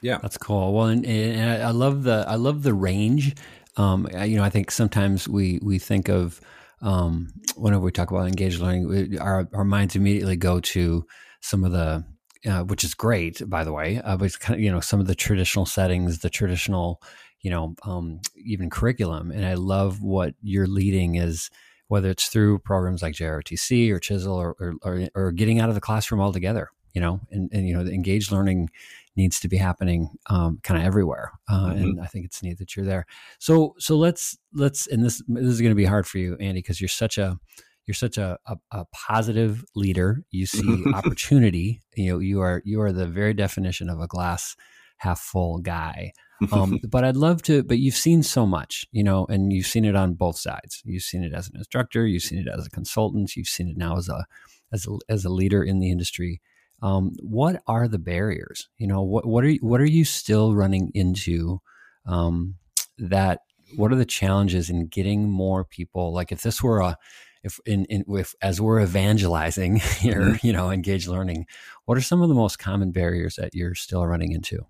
Yeah. 0.01 0.19
That's 0.19 0.39
cool. 0.39 0.73
Well 0.73 0.87
and, 0.87 1.07
and 1.07 1.63
i 1.63 1.71
love 1.71 2.03
the 2.03 2.25
i 2.27 2.35
love 2.35 2.63
the 2.63 2.75
range. 2.75 3.35
Um, 3.77 4.07
you 4.27 4.37
know 4.37 4.45
i 4.45 4.51
think 4.51 4.71
sometimes 4.71 5.27
we 5.29 5.59
we 5.63 5.79
think 5.79 6.09
of 6.09 6.41
um, 6.83 7.33
whenever 7.57 7.83
we 7.83 7.93
talk 7.93 8.11
about 8.11 8.27
engaged 8.27 8.61
learning 8.61 8.89
we, 8.89 9.19
our, 9.19 9.49
our 9.55 9.65
minds 9.65 9.95
immediately 9.95 10.37
go 10.37 10.61
to 10.61 11.07
some 11.41 11.65
of 11.65 11.73
the 11.73 12.05
uh, 12.47 12.63
which 12.65 12.85
is 12.85 12.95
great, 12.95 13.43
by 13.49 13.65
the 13.65 13.73
way. 13.73 14.01
Uh, 14.03 14.17
but 14.17 14.39
kind 14.41 14.59
of, 14.59 14.63
you 14.63 14.71
know, 14.71 14.81
some 14.81 15.01
of 15.01 15.07
the 15.07 15.15
traditional 15.15 15.67
settings, 15.67 16.21
the 16.21 16.31
traditional, 16.31 17.01
you 17.41 17.51
know, 17.51 17.75
um, 17.85 18.21
even 18.37 18.71
curriculum. 18.71 19.31
And 19.31 19.45
I 19.45 19.55
love 19.55 20.03
what 20.03 20.35
you're 20.43 20.67
leading 20.67 21.17
is 21.17 21.51
whether 21.89 22.11
it's 22.11 22.29
through 22.29 22.59
programs 22.61 23.03
like 23.03 23.15
JROTC 23.15 23.91
or 23.91 23.99
Chisel 23.99 24.35
or, 24.35 24.57
or, 24.59 24.75
or, 24.83 25.09
or 25.15 25.33
getting 25.33 25.61
out 25.61 25.69
of 25.69 25.75
the 25.75 25.81
classroom 25.81 26.21
altogether, 26.21 26.71
you 26.95 27.01
know, 27.01 27.21
and, 27.31 27.51
and, 27.53 27.69
you 27.69 27.75
know, 27.75 27.85
the 27.85 27.93
engaged 27.93 28.33
learning 28.33 28.71
needs 29.15 29.39
to 29.41 29.49
be 29.49 29.59
happening 29.59 30.09
um, 30.31 30.59
kind 30.63 30.81
of 30.81 30.87
everywhere. 30.87 31.33
Uh, 31.49 31.67
mm-hmm. 31.67 31.83
And 31.83 32.01
I 32.01 32.07
think 32.07 32.25
it's 32.25 32.43
neat 32.43 32.59
that 32.59 32.75
you're 32.77 32.87
there. 32.87 33.05
So, 33.39 33.75
so 33.79 33.97
let's, 33.97 34.39
let's, 34.55 34.87
and 34.87 35.05
this, 35.05 35.23
this 35.29 35.45
is 35.45 35.61
going 35.61 35.73
to 35.73 35.77
be 35.77 35.85
hard 35.85 36.07
for 36.07 36.17
you, 36.19 36.37
Andy, 36.37 36.61
because 36.61 36.81
you're 36.81 36.89
such 36.89 37.19
a, 37.19 37.39
you're 37.87 37.95
such 37.95 38.19
a, 38.19 38.39
a, 38.47 38.57
a 38.71 38.85
positive 38.93 39.65
leader. 39.75 40.23
You 40.31 40.47
see 40.47 40.85
opportunity. 40.95 41.83
You 41.95 42.13
know, 42.13 42.19
you 42.19 42.41
are 42.41 42.63
you 42.65 42.81
are 42.81 42.93
the 42.93 43.07
very 43.07 43.35
definition 43.35 43.89
of 43.89 44.01
a 44.01 44.07
glass 44.07 44.57
half 44.99 45.21
full 45.21 45.59
guy. 45.59 46.13
Um, 46.53 46.79
but 46.89 47.05
I'd 47.05 47.17
love 47.17 47.43
to. 47.43 47.63
But 47.63 47.79
you've 47.79 47.97
seen 47.97 48.23
so 48.23 48.47
much, 48.47 48.87
you 48.93 49.03
know, 49.03 49.27
and 49.27 49.53
you've 49.53 49.67
seen 49.67 49.85
it 49.85 49.97
on 49.97 50.15
both 50.15 50.37
sides. 50.37 50.83
You've 50.85 51.03
seen 51.03 51.25
it 51.25 51.33
as 51.35 51.49
an 51.49 51.57
instructor. 51.57 52.07
You've 52.07 52.23
seen 52.23 52.39
it 52.39 52.49
as 52.49 52.67
a 52.67 52.71
consultant. 52.71 53.37
You've 53.37 53.49
seen 53.49 53.69
it 53.69 53.77
now 53.77 53.97
as 53.97 54.09
a 54.09 54.25
as 54.73 54.87
a, 54.87 54.97
as 55.09 55.25
a 55.25 55.31
leader 55.31 55.63
in 55.63 55.81
the 55.81 55.91
industry. 55.91 56.41
Um, 56.83 57.13
what 57.21 57.63
are 57.67 57.87
the 57.87 57.99
barriers? 57.99 58.69
You 58.79 58.87
know, 58.87 59.03
what 59.03 59.27
what 59.27 59.45
are 59.45 59.51
you, 59.51 59.59
what 59.61 59.81
are 59.81 59.87
you 59.87 60.05
still 60.05 60.55
running 60.55 60.91
into? 60.95 61.61
Um, 62.07 62.57
that 62.99 63.41
what 63.77 63.93
are 63.93 63.97
the 63.97 64.05
challenges 64.05 64.71
in 64.71 64.87
getting 64.87 65.29
more 65.29 65.65
people? 65.65 66.13
Like 66.13 66.33
if 66.33 66.43
this 66.43 66.63
were 66.63 66.81
a 66.81 66.97
if 67.43 67.59
in, 67.67 67.85
in 67.87 68.05
if 68.09 68.35
as 68.41 68.61
we're 68.61 68.81
evangelizing 68.81 69.77
here, 69.99 70.21
mm-hmm. 70.21 70.47
you 70.47 70.53
know, 70.53 70.71
engaged 70.71 71.09
learning, 71.09 71.47
what 71.85 71.99
are 71.99 72.03
some 72.03 72.23
of 72.23 72.29
the 72.29 72.35
most 72.35 72.59
common 72.59 72.93
barriers 72.93 73.37
that 73.37 73.55
you're 73.55 73.75
still 73.75 74.07
running 74.07 74.33
into? 74.33 74.67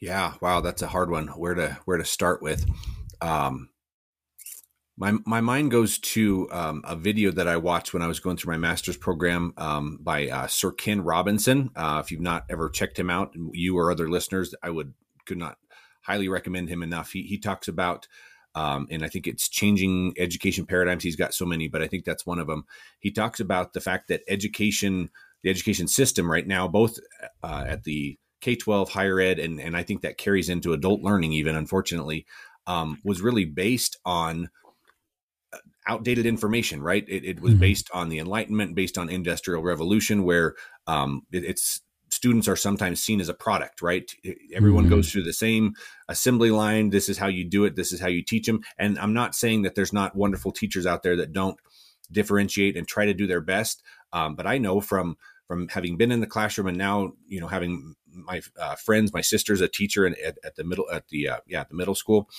Yeah, 0.00 0.34
wow, 0.40 0.60
that's 0.60 0.82
a 0.82 0.88
hard 0.88 1.10
one. 1.10 1.28
Where 1.28 1.54
to 1.54 1.78
where 1.84 1.98
to 1.98 2.04
start 2.04 2.42
with? 2.42 2.66
Um, 3.20 3.70
my 4.96 5.12
my 5.24 5.40
mind 5.40 5.70
goes 5.70 5.98
to 5.98 6.48
um, 6.50 6.82
a 6.84 6.96
video 6.96 7.30
that 7.30 7.48
I 7.48 7.56
watched 7.56 7.94
when 7.94 8.02
I 8.02 8.08
was 8.08 8.20
going 8.20 8.36
through 8.36 8.52
my 8.52 8.58
master's 8.58 8.96
program 8.96 9.54
um, 9.56 9.98
by 10.00 10.28
uh, 10.28 10.46
Sir 10.48 10.72
Ken 10.72 11.02
Robinson. 11.02 11.70
Uh, 11.74 12.02
if 12.04 12.10
you've 12.10 12.20
not 12.20 12.44
ever 12.50 12.68
checked 12.68 12.98
him 12.98 13.10
out, 13.10 13.32
you 13.52 13.78
or 13.78 13.90
other 13.90 14.10
listeners, 14.10 14.54
I 14.62 14.70
would 14.70 14.92
could 15.24 15.38
not 15.38 15.56
highly 16.02 16.28
recommend 16.28 16.68
him 16.68 16.82
enough. 16.82 17.12
He 17.12 17.22
he 17.22 17.38
talks 17.38 17.68
about 17.68 18.06
um, 18.54 18.86
and 18.90 19.04
I 19.04 19.08
think 19.08 19.26
it's 19.26 19.48
changing 19.48 20.14
education 20.18 20.66
paradigms. 20.66 21.02
He's 21.02 21.16
got 21.16 21.34
so 21.34 21.46
many, 21.46 21.68
but 21.68 21.82
I 21.82 21.86
think 21.86 22.04
that's 22.04 22.26
one 22.26 22.38
of 22.38 22.46
them. 22.46 22.64
He 22.98 23.10
talks 23.10 23.40
about 23.40 23.72
the 23.72 23.80
fact 23.80 24.08
that 24.08 24.22
education, 24.28 25.10
the 25.42 25.50
education 25.50 25.88
system 25.88 26.30
right 26.30 26.46
now, 26.46 26.68
both 26.68 26.98
uh, 27.42 27.64
at 27.66 27.84
the 27.84 28.18
K 28.40 28.56
12, 28.56 28.90
higher 28.90 29.20
ed, 29.20 29.38
and, 29.38 29.60
and 29.60 29.76
I 29.76 29.82
think 29.82 30.02
that 30.02 30.18
carries 30.18 30.48
into 30.48 30.72
adult 30.72 31.00
learning, 31.00 31.32
even 31.32 31.56
unfortunately, 31.56 32.26
um, 32.66 32.98
was 33.04 33.22
really 33.22 33.44
based 33.44 33.96
on 34.04 34.50
uh, 35.52 35.58
outdated 35.86 36.26
information, 36.26 36.82
right? 36.82 37.04
It, 37.08 37.24
it 37.24 37.40
was 37.40 37.52
mm-hmm. 37.52 37.60
based 37.60 37.90
on 37.94 38.08
the 38.08 38.18
Enlightenment, 38.18 38.74
based 38.74 38.98
on 38.98 39.08
Industrial 39.08 39.62
Revolution, 39.62 40.24
where 40.24 40.54
um, 40.86 41.22
it, 41.32 41.44
it's 41.44 41.80
students 42.22 42.46
are 42.46 42.54
sometimes 42.54 43.02
seen 43.02 43.20
as 43.20 43.28
a 43.28 43.34
product, 43.34 43.82
right? 43.82 44.14
Everyone 44.54 44.84
mm-hmm. 44.84 44.94
goes 44.94 45.10
through 45.10 45.24
the 45.24 45.32
same 45.32 45.74
assembly 46.08 46.52
line. 46.52 46.90
This 46.90 47.08
is 47.08 47.18
how 47.18 47.26
you 47.26 47.44
do 47.44 47.64
it. 47.64 47.74
This 47.74 47.90
is 47.90 47.98
how 47.98 48.06
you 48.06 48.22
teach 48.22 48.46
them. 48.46 48.60
And 48.78 48.96
I'm 48.96 49.12
not 49.12 49.34
saying 49.34 49.62
that 49.62 49.74
there's 49.74 49.92
not 49.92 50.14
wonderful 50.14 50.52
teachers 50.52 50.86
out 50.86 51.02
there 51.02 51.16
that 51.16 51.32
don't 51.32 51.58
differentiate 52.12 52.76
and 52.76 52.86
try 52.86 53.06
to 53.06 53.12
do 53.12 53.26
their 53.26 53.40
best. 53.40 53.82
Um, 54.12 54.36
but 54.36 54.46
I 54.46 54.58
know 54.58 54.80
from 54.80 55.16
from 55.48 55.66
having 55.66 55.96
been 55.96 56.12
in 56.12 56.20
the 56.20 56.28
classroom 56.28 56.68
and 56.68 56.78
now 56.78 57.14
you 57.26 57.40
know 57.40 57.48
having 57.48 57.96
my 58.12 58.40
uh, 58.56 58.76
friends, 58.76 59.12
my 59.12 59.20
sister's 59.20 59.60
a 59.60 59.66
teacher 59.66 60.06
and 60.06 60.16
at, 60.18 60.38
at 60.44 60.54
the 60.54 60.62
middle 60.62 60.88
at 60.92 61.08
the 61.08 61.28
uh, 61.28 61.38
yeah 61.48 61.64
the 61.68 61.74
middle 61.74 61.96
school. 61.96 62.30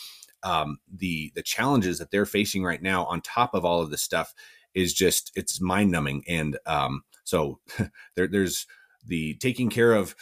Um, 0.43 0.77
the 0.89 1.33
the 1.35 1.43
challenges 1.43 1.99
that 1.99 2.09
they're 2.09 2.25
facing 2.25 2.63
right 2.63 2.81
now 2.81 3.03
on 3.03 3.19
top 3.19 3.53
of 3.53 3.65
all 3.65 3.81
of 3.81 3.91
this 3.91 4.01
stuff 4.01 4.33
is 4.73 4.93
just 4.93 5.33
it's 5.35 5.59
mind 5.59 5.91
numbing 5.91 6.23
and 6.25 6.57
um, 6.65 7.03
so 7.25 7.59
there, 8.15 8.27
there's 8.27 8.65
the 9.05 9.35
taking 9.35 9.69
care 9.69 9.93
of 9.93 10.15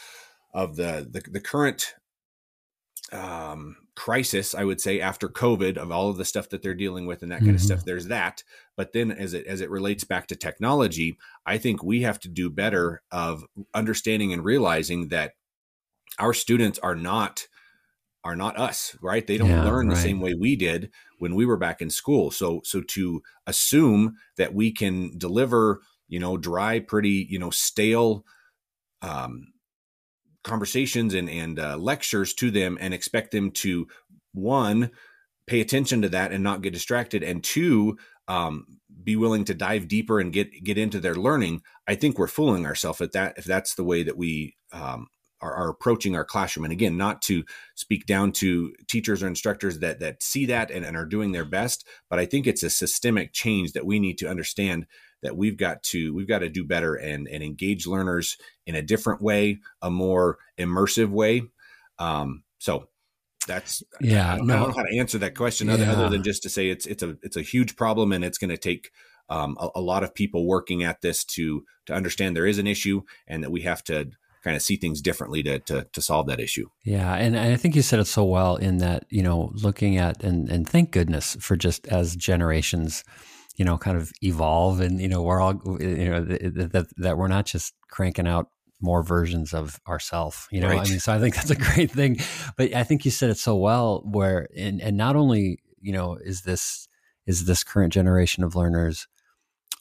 of 0.53 0.75
the 0.75 1.07
the, 1.09 1.21
the 1.29 1.39
current 1.39 1.93
um, 3.11 3.75
crisis, 3.95 4.55
I 4.55 4.63
would 4.63 4.79
say, 4.79 5.01
after 5.01 5.27
COVID, 5.27 5.77
of 5.77 5.91
all 5.91 6.09
of 6.09 6.17
the 6.17 6.25
stuff 6.25 6.49
that 6.49 6.61
they're 6.61 6.73
dealing 6.73 7.05
with 7.05 7.23
and 7.23 7.31
that 7.31 7.39
kind 7.39 7.49
mm-hmm. 7.49 7.55
of 7.55 7.61
stuff. 7.61 7.85
There's 7.85 8.07
that, 8.07 8.43
but 8.77 8.93
then 8.93 9.11
as 9.11 9.33
it 9.33 9.45
as 9.47 9.61
it 9.61 9.69
relates 9.69 10.03
back 10.03 10.27
to 10.27 10.35
technology, 10.35 11.17
I 11.45 11.57
think 11.57 11.83
we 11.83 12.01
have 12.01 12.19
to 12.21 12.29
do 12.29 12.49
better 12.49 13.01
of 13.11 13.43
understanding 13.73 14.33
and 14.33 14.43
realizing 14.43 15.09
that 15.09 15.33
our 16.19 16.33
students 16.33 16.79
are 16.79 16.95
not 16.95 17.47
are 18.23 18.35
not 18.35 18.57
us, 18.57 18.95
right? 19.01 19.25
They 19.25 19.37
don't 19.37 19.49
yeah, 19.49 19.63
learn 19.63 19.87
the 19.87 19.95
right. 19.95 20.03
same 20.03 20.21
way 20.21 20.35
we 20.35 20.55
did 20.55 20.91
when 21.17 21.35
we 21.35 21.45
were 21.45 21.57
back 21.57 21.81
in 21.81 21.89
school. 21.89 22.31
So 22.31 22.61
so 22.63 22.81
to 22.81 23.21
assume 23.47 24.15
that 24.37 24.53
we 24.53 24.71
can 24.71 25.17
deliver, 25.17 25.81
you 26.07 26.19
know, 26.19 26.37
dry, 26.37 26.79
pretty, 26.79 27.27
you 27.29 27.39
know, 27.39 27.49
stale 27.49 28.23
um, 29.01 29.53
conversations 30.43 31.13
and, 31.13 31.29
and 31.29 31.59
uh, 31.59 31.77
lectures 31.77 32.33
to 32.33 32.51
them 32.51 32.77
and 32.81 32.93
expect 32.93 33.31
them 33.31 33.51
to 33.51 33.87
one 34.33 34.91
pay 35.47 35.61
attention 35.61 36.01
to 36.01 36.09
that 36.09 36.31
and 36.31 36.43
not 36.43 36.61
get 36.61 36.73
distracted 36.73 37.23
and 37.23 37.43
two 37.43 37.97
um, 38.27 38.65
be 39.03 39.15
willing 39.15 39.43
to 39.45 39.53
dive 39.53 39.87
deeper 39.87 40.19
and 40.19 40.33
get 40.33 40.63
get 40.63 40.77
into 40.77 40.99
their 40.99 41.15
learning 41.15 41.61
i 41.87 41.95
think 41.95 42.17
we're 42.17 42.27
fooling 42.27 42.65
ourselves 42.65 43.01
at 43.01 43.11
that 43.11 43.37
if 43.37 43.43
that's 43.43 43.75
the 43.75 43.83
way 43.83 44.03
that 44.03 44.17
we 44.17 44.55
um, 44.71 45.07
are, 45.41 45.53
are, 45.53 45.69
approaching 45.69 46.15
our 46.15 46.23
classroom. 46.23 46.65
And 46.65 46.71
again 46.71 46.97
not 46.97 47.21
to 47.23 47.43
speak 47.75 48.05
down 48.05 48.31
to 48.33 48.73
teachers 48.87 49.23
or 49.23 49.27
instructors 49.27 49.79
that 49.79 49.99
that 49.99 50.23
see 50.23 50.45
that 50.45 50.71
and, 50.71 50.85
and 50.85 50.95
are 50.95 51.05
doing 51.05 51.31
their 51.31 51.45
best 51.45 51.85
but 52.09 52.19
i 52.19 52.25
think 52.25 52.47
it's 52.47 52.63
a 52.63 52.69
systemic 52.69 53.33
change 53.33 53.73
that 53.73 53.85
we 53.85 53.99
need 53.99 54.17
to 54.19 54.29
understand 54.29 54.85
that 55.21 55.37
we've 55.37 55.57
got 55.57 55.83
to 55.83 56.13
we've 56.13 56.27
got 56.27 56.39
to 56.39 56.49
do 56.49 56.63
better 56.63 56.95
and 56.95 57.27
and 57.27 57.43
engage 57.43 57.87
learners 57.87 58.37
in 58.65 58.75
a 58.75 58.81
different 58.81 59.21
way, 59.21 59.59
a 59.81 59.89
more 59.89 60.37
immersive 60.57 61.09
way. 61.09 61.43
Um, 61.99 62.43
so 62.59 62.87
that's 63.47 63.83
yeah. 63.99 64.33
I 64.33 64.37
don't, 64.37 64.47
no. 64.47 64.53
I 64.53 64.57
don't 64.59 64.67
know 64.69 64.75
how 64.75 64.83
to 64.83 64.97
answer 64.97 65.17
that 65.19 65.35
question 65.35 65.69
other, 65.69 65.83
yeah. 65.83 65.91
other 65.91 66.09
than 66.09 66.23
just 66.23 66.43
to 66.43 66.49
say 66.49 66.69
it's 66.69 66.85
it's 66.85 67.03
a 67.03 67.17
it's 67.21 67.37
a 67.37 67.41
huge 67.41 67.75
problem 67.75 68.11
and 68.11 68.23
it's 68.23 68.37
going 68.37 68.49
to 68.49 68.57
take 68.57 68.91
um, 69.29 69.57
a, 69.59 69.69
a, 69.75 69.81
lot 69.81 70.03
of 70.03 70.13
people 70.13 70.45
working 70.45 70.83
at 70.83 71.01
this 71.01 71.23
to 71.23 71.63
to 71.85 71.93
understand 71.93 72.35
there 72.35 72.45
is 72.45 72.57
an 72.59 72.67
issue 72.67 73.01
and 73.27 73.43
that 73.43 73.49
we 73.49 73.61
have 73.61 73.83
to 73.85 74.11
kind 74.43 74.55
of 74.55 74.61
see 74.61 74.75
things 74.75 75.01
differently 75.01 75.43
to, 75.43 75.59
to, 75.59 75.87
to 75.93 76.01
solve 76.01 76.27
that 76.27 76.39
issue. 76.39 76.67
Yeah. 76.83 77.13
And 77.15 77.37
I 77.37 77.55
think 77.55 77.75
you 77.75 77.81
said 77.81 77.99
it 77.99 78.05
so 78.05 78.23
well 78.23 78.55
in 78.55 78.77
that, 78.79 79.05
you 79.09 79.21
know, 79.21 79.51
looking 79.53 79.97
at, 79.97 80.23
and, 80.23 80.49
and 80.49 80.67
thank 80.67 80.91
goodness 80.91 81.37
for 81.39 81.55
just 81.55 81.87
as 81.87 82.15
generations, 82.15 83.03
you 83.61 83.65
know, 83.65 83.77
kind 83.77 83.95
of 83.95 84.11
evolve 84.23 84.79
and, 84.79 84.99
you 84.99 85.07
know, 85.07 85.21
we're 85.21 85.39
all, 85.39 85.53
you 85.79 86.09
know, 86.09 86.23
that, 86.23 86.87
that 86.97 87.15
we're 87.15 87.27
not 87.27 87.45
just 87.45 87.75
cranking 87.91 88.27
out 88.27 88.47
more 88.81 89.03
versions 89.03 89.53
of 89.53 89.79
ourselves, 89.87 90.47
you 90.51 90.59
know, 90.59 90.67
right. 90.67 90.79
I 90.79 90.89
mean, 90.89 90.99
so 90.99 91.13
I 91.13 91.19
think 91.19 91.35
that's 91.35 91.51
a 91.51 91.55
great 91.55 91.91
thing, 91.91 92.17
but 92.57 92.73
I 92.73 92.83
think 92.83 93.05
you 93.05 93.11
said 93.11 93.29
it 93.29 93.37
so 93.37 93.55
well 93.55 94.01
where, 94.03 94.47
and, 94.57 94.81
and 94.81 94.97
not 94.97 95.15
only, 95.15 95.59
you 95.79 95.93
know, 95.93 96.15
is 96.15 96.41
this, 96.41 96.87
is 97.27 97.45
this 97.45 97.63
current 97.63 97.93
generation 97.93 98.43
of 98.43 98.55
learners 98.55 99.07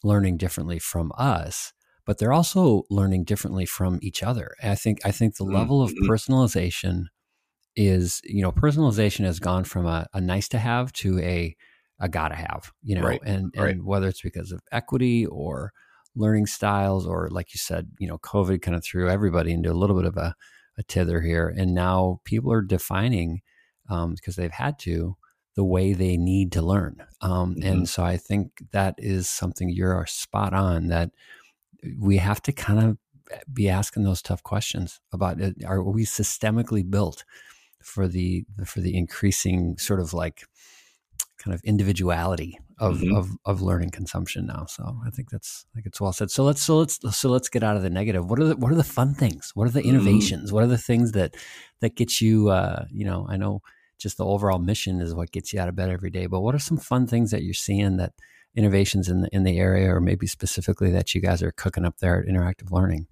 learning 0.04 0.36
differently 0.36 0.78
from 0.78 1.10
us, 1.16 1.72
but 2.04 2.18
they're 2.18 2.34
also 2.34 2.82
learning 2.90 3.24
differently 3.24 3.64
from 3.64 3.98
each 4.02 4.22
other. 4.22 4.56
and 4.60 4.72
I 4.72 4.74
think 4.74 5.00
I 5.06 5.10
think 5.10 5.36
the 5.36 5.44
mm-hmm. 5.44 5.54
level 5.54 5.82
of 5.82 5.92
mm-hmm. 5.92 6.10
personalization 6.10 7.04
is 7.76 8.20
you 8.24 8.42
know 8.42 8.52
personalization 8.52 9.24
has 9.24 9.38
gone 9.38 9.64
from 9.64 9.86
a, 9.86 10.06
a 10.12 10.20
nice 10.20 10.48
to 10.48 10.58
have 10.58 10.92
to 10.92 11.18
a 11.20 11.56
a 12.00 12.08
gotta 12.08 12.34
have 12.34 12.72
you 12.82 12.94
know 12.94 13.02
right. 13.02 13.20
and 13.24 13.52
and 13.54 13.64
right. 13.64 13.82
whether 13.82 14.08
it's 14.08 14.22
because 14.22 14.52
of 14.52 14.60
equity 14.72 15.26
or 15.26 15.72
learning 16.16 16.46
styles 16.46 17.06
or 17.06 17.28
like 17.30 17.54
you 17.54 17.58
said 17.58 17.90
you 17.98 18.08
know 18.08 18.18
covid 18.18 18.60
kind 18.62 18.76
of 18.76 18.84
threw 18.84 19.08
everybody 19.08 19.52
into 19.52 19.70
a 19.70 19.74
little 19.74 19.96
bit 19.96 20.06
of 20.06 20.16
a, 20.16 20.34
a 20.78 20.82
tither 20.84 21.20
here 21.20 21.48
and 21.48 21.74
now 21.74 22.20
people 22.24 22.52
are 22.52 22.62
defining 22.62 23.42
um, 23.88 24.14
because 24.14 24.36
they've 24.36 24.50
had 24.52 24.78
to 24.78 25.16
the 25.56 25.64
way 25.64 25.92
they 25.92 26.16
need 26.16 26.52
to 26.52 26.62
learn 26.62 27.04
um, 27.20 27.54
mm-hmm. 27.54 27.66
and 27.68 27.88
so 27.88 28.02
i 28.02 28.16
think 28.16 28.50
that 28.72 28.94
is 28.98 29.28
something 29.28 29.68
you're 29.68 30.04
spot 30.06 30.52
on 30.52 30.88
that 30.88 31.10
we 31.98 32.16
have 32.16 32.42
to 32.42 32.52
kind 32.52 32.78
of 32.78 32.98
be 33.52 33.68
asking 33.68 34.04
those 34.04 34.22
tough 34.22 34.42
questions 34.42 35.00
about 35.12 35.40
it. 35.40 35.56
Are 35.64 35.82
we 35.82 36.04
systemically 36.04 36.88
built 36.88 37.24
for 37.82 38.08
the 38.08 38.44
for 38.66 38.80
the 38.80 38.96
increasing 38.96 39.78
sort 39.78 40.00
of 40.00 40.12
like 40.12 40.44
kind 41.42 41.54
of 41.54 41.60
individuality 41.64 42.58
of, 42.78 42.98
mm-hmm. 42.98 43.16
of 43.16 43.30
of 43.44 43.62
learning 43.62 43.90
consumption 43.90 44.46
now. 44.46 44.66
So 44.66 44.98
I 45.06 45.10
think 45.10 45.30
that's 45.30 45.64
I 45.72 45.74
think 45.74 45.86
it's 45.86 46.00
well 46.00 46.12
said. 46.12 46.30
So 46.30 46.44
let's 46.44 46.62
so 46.62 46.78
let's 46.78 46.98
so 47.16 47.28
let's 47.28 47.48
get 47.48 47.62
out 47.62 47.76
of 47.76 47.82
the 47.82 47.90
negative. 47.90 48.28
What 48.28 48.38
are 48.38 48.44
the 48.44 48.56
what 48.56 48.70
are 48.70 48.76
the 48.76 48.84
fun 48.84 49.14
things? 49.14 49.50
What 49.54 49.66
are 49.66 49.70
the 49.70 49.80
mm-hmm. 49.80 49.90
innovations? 49.90 50.46
Mm-hmm. 50.46 50.54
What 50.54 50.64
are 50.64 50.68
the 50.68 50.78
things 50.78 51.12
that 51.12 51.34
that 51.80 51.96
get 51.96 52.20
you 52.20 52.50
uh, 52.50 52.84
you 52.90 53.04
know, 53.04 53.26
I 53.28 53.36
know 53.36 53.62
just 53.98 54.16
the 54.16 54.24
overall 54.24 54.58
mission 54.58 55.00
is 55.00 55.14
what 55.14 55.30
gets 55.30 55.52
you 55.52 55.60
out 55.60 55.68
of 55.68 55.76
bed 55.76 55.90
every 55.90 56.10
day, 56.10 56.26
but 56.26 56.40
what 56.40 56.54
are 56.54 56.60
some 56.60 56.78
fun 56.78 57.06
things 57.06 57.30
that 57.30 57.42
you're 57.42 57.54
seeing 57.54 57.96
that 57.98 58.12
innovations 58.54 59.08
in 59.08 59.22
the 59.22 59.28
in 59.32 59.44
the 59.44 59.58
area, 59.58 59.94
or 59.94 60.00
maybe 60.00 60.26
specifically 60.26 60.90
that 60.90 61.14
you 61.14 61.20
guys 61.20 61.42
are 61.42 61.52
cooking 61.52 61.84
up 61.84 61.98
there 61.98 62.20
at 62.20 62.26
Interactive 62.26 62.70
Learning? 62.70 63.06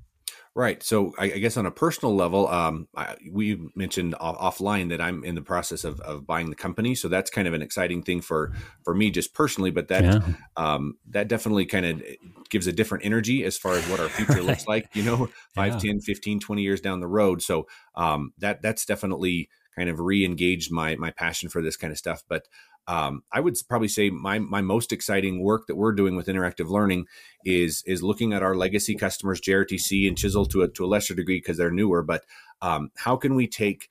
Right. 0.59 0.83
So 0.83 1.15
I, 1.17 1.27
I 1.27 1.39
guess 1.39 1.57
on 1.57 1.67
a 1.67 1.71
personal 1.71 2.17
level, 2.17 2.49
um, 2.49 2.89
I, 2.97 3.15
we 3.31 3.71
mentioned 3.77 4.17
off, 4.19 4.59
offline 4.59 4.89
that 4.89 5.01
I'm 5.01 5.23
in 5.23 5.37
the 5.37 5.41
process 5.41 5.85
of, 5.85 6.01
of 6.01 6.27
buying 6.27 6.51
the 6.51 6.57
company. 6.57 6.97
So 6.97 7.07
that's 7.07 7.31
kind 7.31 7.47
of 7.47 7.55
an 7.55 7.63
exciting 7.63 8.03
thing 8.03 8.21
for, 8.21 8.53
for 8.83 8.93
me 8.93 9.13
just 9.13 9.35
personally, 9.35 9.71
but 9.71 9.87
that, 9.87 10.03
yeah. 10.03 10.21
um, 10.57 10.97
that 11.11 11.29
definitely 11.29 11.65
kind 11.65 11.87
of 11.87 12.03
gives 12.51 12.67
a 12.67 12.73
different 12.73 13.05
energy 13.05 13.45
as 13.45 13.57
far 13.57 13.75
as 13.75 13.89
what 13.89 14.01
our 14.01 14.09
future 14.09 14.43
looks 14.43 14.67
like, 14.69 14.89
you 14.95 15.05
know, 15.05 15.29
5, 15.55 15.75
yeah. 15.75 15.79
10, 15.79 16.01
15, 16.01 16.41
20 16.41 16.61
years 16.61 16.81
down 16.81 16.99
the 16.99 17.07
road. 17.07 17.41
So, 17.41 17.69
um, 17.95 18.33
that, 18.39 18.61
that's 18.61 18.85
definitely 18.85 19.49
kind 19.77 19.89
of 19.89 20.01
re-engaged 20.01 20.73
my, 20.73 20.97
my 20.97 21.13
passion 21.13 21.51
for 21.51 21.63
this 21.63 21.77
kind 21.77 21.93
of 21.93 21.99
stuff. 21.99 22.25
But, 22.29 22.49
um, 22.89 23.23
I 23.31 23.41
would 23.41 23.55
probably 23.69 23.89
say 23.89 24.09
my 24.09 24.39
my 24.39 24.63
most 24.63 24.93
exciting 24.93 25.43
work 25.43 25.67
that 25.67 25.77
we're 25.77 25.93
doing 25.93 26.17
with 26.17 26.27
interactive 26.27 26.71
learning 26.71 27.07
is 27.45 27.83
is 27.87 28.03
looking 28.03 28.33
at 28.33 28.43
our 28.43 28.57
legacy 28.57 28.95
customers, 28.95 29.41
JROTC 29.43 30.09
and 30.09 30.17
Chisel 30.17 30.47
to 30.47 30.63
a 30.63 30.69
to 30.69 30.85
a 30.85 30.89
lesser 30.89 31.15
degree 31.15 31.37
because 31.37 31.59
they're 31.59 31.71
newer. 31.71 32.03
But 32.03 32.25
um, 32.63 32.91
how 32.97 33.17
can 33.17 33.35
we 33.35 33.47
take 33.47 33.91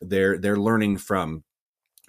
their 0.00 0.38
their 0.38 0.56
learning 0.56 0.96
from 0.96 1.44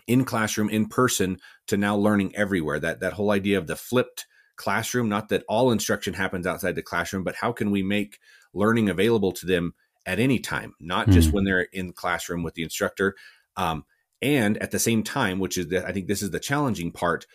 in 0.07 0.23
classroom 0.23 0.69
in 0.69 0.87
person 0.87 1.39
to 1.67 1.75
now 1.75 1.97
learning 1.97 2.33
everywhere? 2.37 2.79
That 2.79 3.01
that 3.01 3.13
whole 3.13 3.31
idea 3.31 3.57
of 3.57 3.67
the 3.67 3.75
flipped 3.75 4.25
classroom, 4.55 5.09
not 5.09 5.27
that 5.27 5.43
all 5.49 5.71
instruction 5.71 6.13
happens 6.13 6.47
outside 6.47 6.75
the 6.75 6.81
classroom, 6.81 7.25
but 7.25 7.35
how 7.35 7.51
can 7.51 7.69
we 7.69 7.83
make 7.83 8.19
learning 8.53 8.87
available 8.87 9.33
to 9.33 9.45
them 9.45 9.73
at 10.05 10.19
any 10.19 10.39
time, 10.39 10.73
not 10.79 11.07
mm. 11.07 11.13
just 11.13 11.29
hmm. 11.29 11.35
when 11.35 11.43
they're 11.45 11.67
in 11.71 11.93
classroom 11.93 12.43
with 12.43 12.53
the 12.55 12.63
instructor. 12.63 13.15
Um, 13.55 13.85
and 14.23 14.57
at 14.57 14.71
the 14.71 14.79
same 14.79 15.03
time 15.03 15.37
which 15.37 15.57
is 15.57 15.67
that 15.67 15.85
i 15.85 15.91
think 15.91 16.07
this 16.07 16.23
is 16.23 16.31
the 16.31 16.39
challenging 16.39 16.91
part 16.91 17.27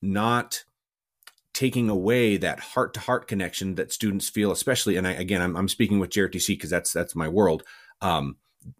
not 0.00 0.64
taking 1.52 1.90
away 1.90 2.36
that 2.36 2.60
heart 2.60 2.94
to 2.94 3.00
heart 3.00 3.26
connection 3.26 3.74
that 3.74 3.92
students 3.92 4.28
feel 4.28 4.50
especially 4.50 4.96
and 4.96 5.06
I, 5.06 5.12
again 5.12 5.42
I'm, 5.42 5.56
I'm 5.56 5.68
speaking 5.68 5.98
with 5.98 6.10
JROTC 6.10 6.46
because 6.48 6.70
that's 6.70 6.92
that's 6.92 7.16
my 7.16 7.28
world. 7.28 7.64
Um, 8.00 8.36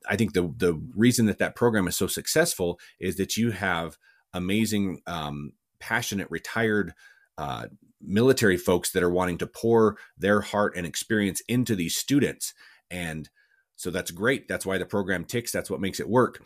I 0.09 0.17
think 0.17 0.33
the 0.33 0.53
the 0.57 0.81
reason 0.97 1.27
that 1.27 1.39
that 1.39 1.57
program 1.57 1.89
is 1.89 1.97
so 1.97 2.07
successful 2.07 2.79
is 2.99 3.17
that 3.17 3.37
you 3.37 3.51
have 3.51 3.99
amazing 4.33 5.03
um, 5.07 5.53
passionate 5.79 6.31
retired 6.31 6.95
uh, 7.39 7.67
military 8.01 8.57
folks 8.57 8.93
that 8.93 9.03
are 9.03 9.11
wanting 9.11 9.39
to 9.39 9.47
pour 9.47 9.97
their 10.17 10.41
heart 10.41 10.75
and 10.77 10.87
experience 10.87 11.43
into 11.49 11.75
these 11.75 11.97
students. 11.97 12.55
And 12.91 13.29
so 13.77 13.91
that's 13.91 14.11
great. 14.11 14.47
That's 14.47 14.67
why 14.67 14.79
the 14.79 14.87
program 14.87 15.25
ticks. 15.25 15.53
That's 15.53 15.71
what 15.71 15.81
makes 15.81 16.01
it 16.01 16.09
work 16.09 16.43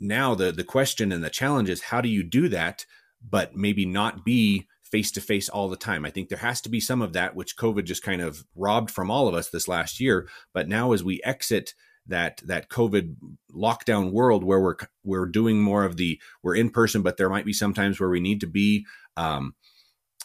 now 0.00 0.34
the 0.34 0.52
the 0.52 0.64
question 0.64 1.12
and 1.12 1.22
the 1.22 1.30
challenge 1.30 1.68
is 1.68 1.82
how 1.82 2.00
do 2.00 2.08
you 2.08 2.22
do 2.22 2.48
that 2.48 2.86
but 3.28 3.56
maybe 3.56 3.84
not 3.86 4.24
be 4.24 4.68
face 4.84 5.10
to 5.12 5.20
face 5.20 5.48
all 5.48 5.68
the 5.68 5.76
time? 5.76 6.04
I 6.04 6.10
think 6.10 6.28
there 6.28 6.38
has 6.38 6.60
to 6.62 6.68
be 6.68 6.80
some 6.80 7.02
of 7.02 7.12
that 7.12 7.34
which 7.34 7.56
covid 7.56 7.84
just 7.84 8.02
kind 8.02 8.22
of 8.22 8.44
robbed 8.54 8.90
from 8.90 9.10
all 9.10 9.28
of 9.28 9.34
us 9.34 9.50
this 9.50 9.68
last 9.68 10.00
year. 10.00 10.28
But 10.54 10.68
now 10.68 10.92
as 10.92 11.02
we 11.02 11.20
exit 11.24 11.74
that 12.08 12.40
that 12.44 12.68
covid 12.68 13.16
lockdown 13.52 14.12
world 14.12 14.44
where 14.44 14.60
we're 14.60 14.76
we're 15.04 15.26
doing 15.26 15.60
more 15.60 15.84
of 15.84 15.96
the 15.96 16.20
we're 16.42 16.54
in 16.54 16.70
person 16.70 17.02
but 17.02 17.16
there 17.16 17.28
might 17.28 17.44
be 17.44 17.52
sometimes 17.52 17.98
where 17.98 18.08
we 18.08 18.20
need 18.20 18.40
to 18.40 18.46
be 18.46 18.86
um, 19.16 19.54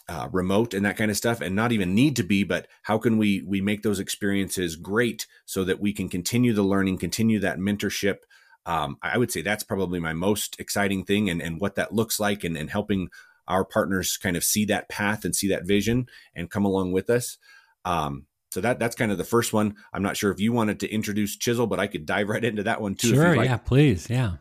uh, 0.08 0.28
remote 0.32 0.74
and 0.74 0.84
that 0.84 0.96
kind 0.96 1.10
of 1.10 1.16
stuff 1.16 1.40
and 1.40 1.56
not 1.56 1.72
even 1.72 1.94
need 1.94 2.16
to 2.16 2.22
be 2.22 2.44
but 2.44 2.66
how 2.82 2.98
can 2.98 3.18
we 3.18 3.42
we 3.46 3.60
make 3.60 3.82
those 3.82 4.00
experiences 4.00 4.76
great 4.76 5.26
so 5.44 5.64
that 5.64 5.80
we 5.80 5.92
can 5.92 6.08
continue 6.08 6.52
the 6.52 6.62
learning 6.62 6.98
continue 6.98 7.38
that 7.38 7.58
mentorship 7.58 8.18
um, 8.66 8.96
I 9.02 9.18
would 9.18 9.32
say 9.32 9.42
that's 9.42 9.64
probably 9.64 10.00
my 10.00 10.12
most 10.12 10.58
exciting 10.60 11.04
thing 11.04 11.28
and, 11.28 11.42
and 11.42 11.60
what 11.60 11.74
that 11.76 11.92
looks 11.92 12.20
like 12.20 12.44
and, 12.44 12.56
and 12.56 12.70
helping 12.70 13.08
our 13.48 13.64
partners 13.64 14.16
kind 14.16 14.36
of 14.36 14.44
see 14.44 14.64
that 14.66 14.88
path 14.88 15.24
and 15.24 15.34
see 15.34 15.48
that 15.48 15.66
vision 15.66 16.06
and 16.34 16.50
come 16.50 16.64
along 16.64 16.92
with 16.92 17.10
us. 17.10 17.38
Um, 17.84 18.26
so 18.52 18.60
that 18.60 18.78
that's 18.78 18.94
kind 18.94 19.10
of 19.10 19.18
the 19.18 19.24
first 19.24 19.52
one. 19.52 19.76
I'm 19.92 20.02
not 20.02 20.16
sure 20.16 20.30
if 20.30 20.38
you 20.38 20.52
wanted 20.52 20.80
to 20.80 20.92
introduce 20.92 21.36
Chisel, 21.36 21.66
but 21.66 21.80
I 21.80 21.86
could 21.86 22.06
dive 22.06 22.28
right 22.28 22.44
into 22.44 22.62
that 22.64 22.80
one 22.80 22.94
too. 22.94 23.14
Sure, 23.14 23.36
like. 23.36 23.48
yeah, 23.48 23.56
please, 23.56 24.08
yeah. 24.10 24.36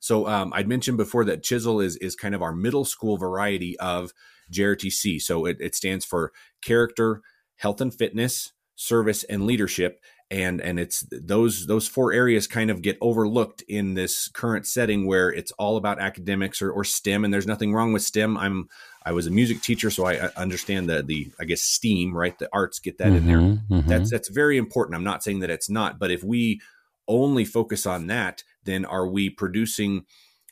So 0.00 0.26
um, 0.26 0.52
I'd 0.52 0.68
mentioned 0.68 0.96
before 0.96 1.24
that 1.26 1.42
Chisel 1.42 1.80
is 1.80 1.96
is 1.96 2.16
kind 2.16 2.34
of 2.34 2.42
our 2.42 2.52
middle 2.52 2.84
school 2.84 3.16
variety 3.16 3.78
of 3.78 4.12
JROTC. 4.52 5.20
So 5.20 5.46
it, 5.46 5.58
it 5.60 5.74
stands 5.74 6.04
for 6.04 6.32
character, 6.62 7.22
health 7.56 7.80
and 7.80 7.94
fitness, 7.94 8.52
service, 8.74 9.22
and 9.24 9.46
leadership 9.46 10.00
and 10.30 10.60
and 10.60 10.80
it's 10.80 11.06
those 11.10 11.66
those 11.66 11.86
four 11.86 12.12
areas 12.12 12.46
kind 12.46 12.70
of 12.70 12.82
get 12.82 12.98
overlooked 13.00 13.62
in 13.68 13.94
this 13.94 14.28
current 14.28 14.66
setting 14.66 15.06
where 15.06 15.32
it's 15.32 15.52
all 15.52 15.76
about 15.76 16.00
academics 16.00 16.60
or, 16.60 16.70
or 16.70 16.82
STEM 16.82 17.24
and 17.24 17.32
there's 17.32 17.46
nothing 17.46 17.72
wrong 17.72 17.92
with 17.92 18.02
STEM. 18.02 18.36
I'm 18.36 18.68
I 19.04 19.12
was 19.12 19.28
a 19.28 19.30
music 19.30 19.62
teacher, 19.62 19.88
so 19.88 20.04
I 20.04 20.30
understand 20.36 20.88
the 20.88 21.02
the 21.02 21.30
I 21.38 21.44
guess 21.44 21.62
STEAM, 21.62 22.16
right? 22.16 22.36
The 22.36 22.48
arts 22.52 22.80
get 22.80 22.98
that 22.98 23.08
mm-hmm, 23.08 23.16
in 23.16 23.26
there. 23.26 23.38
Mm-hmm, 23.38 23.74
mm-hmm. 23.74 23.88
That's 23.88 24.10
that's 24.10 24.28
very 24.28 24.58
important. 24.58 24.96
I'm 24.96 25.04
not 25.04 25.22
saying 25.22 25.40
that 25.40 25.50
it's 25.50 25.70
not, 25.70 26.00
but 26.00 26.10
if 26.10 26.24
we 26.24 26.60
only 27.06 27.44
focus 27.44 27.86
on 27.86 28.08
that, 28.08 28.42
then 28.64 28.84
are 28.84 29.06
we 29.06 29.30
producing 29.30 30.06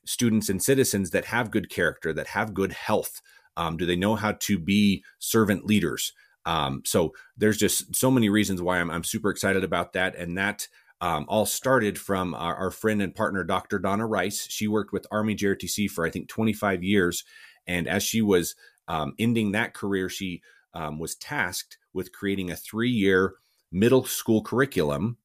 students 0.07 0.49
and 0.49 0.63
citizens 0.63 1.11
that 1.11 1.25
have 1.27 1.51
good 1.51 1.69
character, 1.69 2.13
that 2.13 2.29
have 2.29 2.55
good 2.55 2.73
health? 2.73 3.21
Um, 3.57 3.77
do 3.77 3.87
they 3.87 3.97
know 3.97 4.15
how 4.15 4.33
to 4.33 4.59
be 4.59 5.03
servant 5.19 5.67
leaders? 5.67 6.13
Um, 6.47 6.83
so 6.85 7.13
there's 7.37 7.57
just 7.57 7.95
so 7.95 8.11
many 8.11 8.29
reasons 8.29 8.61
why 8.61 8.79
I'm, 8.79 8.91
I'm 8.91 9.05
super 9.05 9.31
excited 9.31 9.65
about 9.65 9.95
that. 9.95 10.17
And 10.17 10.37
that 10.37 10.69
um, 11.01 11.27
all 11.29 11.47
started 11.47 11.99
from 11.99 12.35
our, 12.35 12.55
our, 12.55 12.71
friend 12.71 13.03
and 13.03 13.15
partner, 13.15 13.45
Dr. 13.45 13.79
Donna 13.79 14.07
Rice. 14.07 14.47
She 14.49 14.69
worked 14.69 14.93
with 14.93 15.07
Army 15.11 15.35
JROTC 15.35 15.91
for, 15.91 16.07
I 16.07 16.11
think, 16.11 16.29
25 16.29 16.83
years. 16.83 17.25
And 17.67 17.89
as 17.89 18.03
she 18.03 18.23
was 18.23 18.55
um, 18.89 19.15
ending 19.19 19.53
that 19.53 19.75
career, 19.75 20.09
she 20.09 20.43
um, 20.73 20.99
was 20.99 21.15
tasked 21.15 21.79
with 21.93 22.13
creating 22.13 22.51
a 22.51 22.57
three 22.57 22.91
year 22.91 23.35
middle 23.73 24.05
school 24.05 24.43
curriculum. 24.43 25.19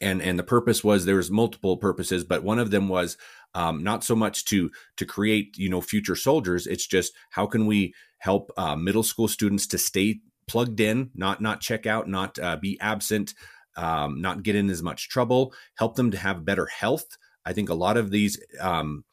And, 0.00 0.20
and 0.20 0.36
the 0.38 0.44
purpose 0.44 0.82
was 0.82 1.04
there 1.04 1.16
was 1.16 1.30
multiple 1.30 1.76
purposes, 1.76 2.24
but 2.24 2.42
one 2.42 2.58
of 2.58 2.72
them 2.72 2.88
was 2.88 3.16
um, 3.54 3.82
not 3.84 4.02
so 4.04 4.16
much 4.16 4.44
to 4.46 4.70
to 4.96 5.06
create 5.06 5.56
you 5.56 5.68
know 5.68 5.80
future 5.80 6.16
soldiers. 6.16 6.66
It's 6.66 6.86
just 6.86 7.12
how 7.30 7.46
can 7.46 7.66
we 7.66 7.94
help 8.18 8.50
uh, 8.56 8.76
middle 8.76 9.02
school 9.02 9.28
students 9.28 9.66
to 9.68 9.78
stay 9.78 10.20
plugged 10.46 10.80
in, 10.80 11.10
not 11.14 11.40
not 11.40 11.60
check 11.60 11.86
out, 11.86 12.08
not 12.08 12.38
uh, 12.38 12.56
be 12.56 12.78
absent, 12.80 13.34
um, 13.76 14.20
not 14.20 14.42
get 14.42 14.56
in 14.56 14.70
as 14.70 14.82
much 14.82 15.08
trouble. 15.08 15.52
Help 15.76 15.96
them 15.96 16.10
to 16.10 16.18
have 16.18 16.44
better 16.44 16.66
health. 16.66 17.06
I 17.44 17.52
think 17.52 17.68
a 17.68 17.74
lot 17.74 17.96
of 17.96 18.10
these 18.10 18.42
um, 18.60 19.04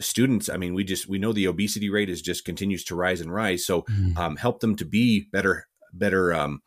students, 0.00 0.48
I 0.48 0.56
mean, 0.56 0.74
we 0.74 0.84
just 0.84 1.08
we 1.08 1.18
know 1.18 1.32
the 1.32 1.48
obesity 1.48 1.90
rate 1.90 2.10
is 2.10 2.22
just 2.22 2.44
continues 2.44 2.84
to 2.84 2.94
rise 2.94 3.20
and 3.20 3.32
rise. 3.32 3.64
So 3.64 3.82
mm-hmm. 3.82 4.18
um, 4.18 4.36
help 4.36 4.60
them 4.60 4.76
to 4.76 4.84
be 4.84 5.26
better 5.32 5.66
better 5.92 6.34
um, 6.34 6.60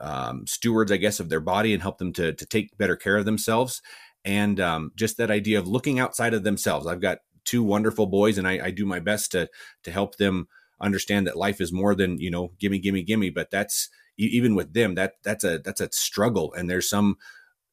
um, 0.00 0.46
stewards, 0.46 0.92
I 0.92 0.96
guess, 0.96 1.20
of 1.20 1.28
their 1.28 1.40
body 1.40 1.72
and 1.72 1.82
help 1.82 1.98
them 1.98 2.12
to 2.14 2.32
to 2.32 2.46
take 2.46 2.76
better 2.78 2.96
care 2.96 3.16
of 3.16 3.24
themselves. 3.24 3.80
And 4.24 4.60
um, 4.60 4.92
just 4.94 5.16
that 5.16 5.30
idea 5.30 5.58
of 5.58 5.66
looking 5.66 5.98
outside 5.98 6.34
of 6.34 6.44
themselves. 6.44 6.86
I've 6.86 7.00
got 7.00 7.18
two 7.44 7.62
wonderful 7.62 8.06
boys, 8.06 8.38
and 8.38 8.46
I, 8.46 8.66
I 8.66 8.70
do 8.70 8.86
my 8.86 9.00
best 9.00 9.32
to 9.32 9.48
to 9.84 9.90
help 9.90 10.16
them 10.16 10.46
understand 10.80 11.26
that 11.26 11.36
life 11.36 11.60
is 11.60 11.72
more 11.72 11.94
than 11.94 12.18
you 12.18 12.30
know, 12.30 12.52
gimme, 12.58 12.78
gimme, 12.78 13.02
gimme. 13.02 13.30
But 13.30 13.50
that's 13.50 13.88
even 14.18 14.54
with 14.54 14.74
them, 14.74 14.94
that 14.94 15.14
that's 15.22 15.44
a 15.44 15.58
that's 15.58 15.80
a 15.80 15.90
struggle. 15.92 16.52
And 16.54 16.68
there's 16.68 16.88
some 16.88 17.16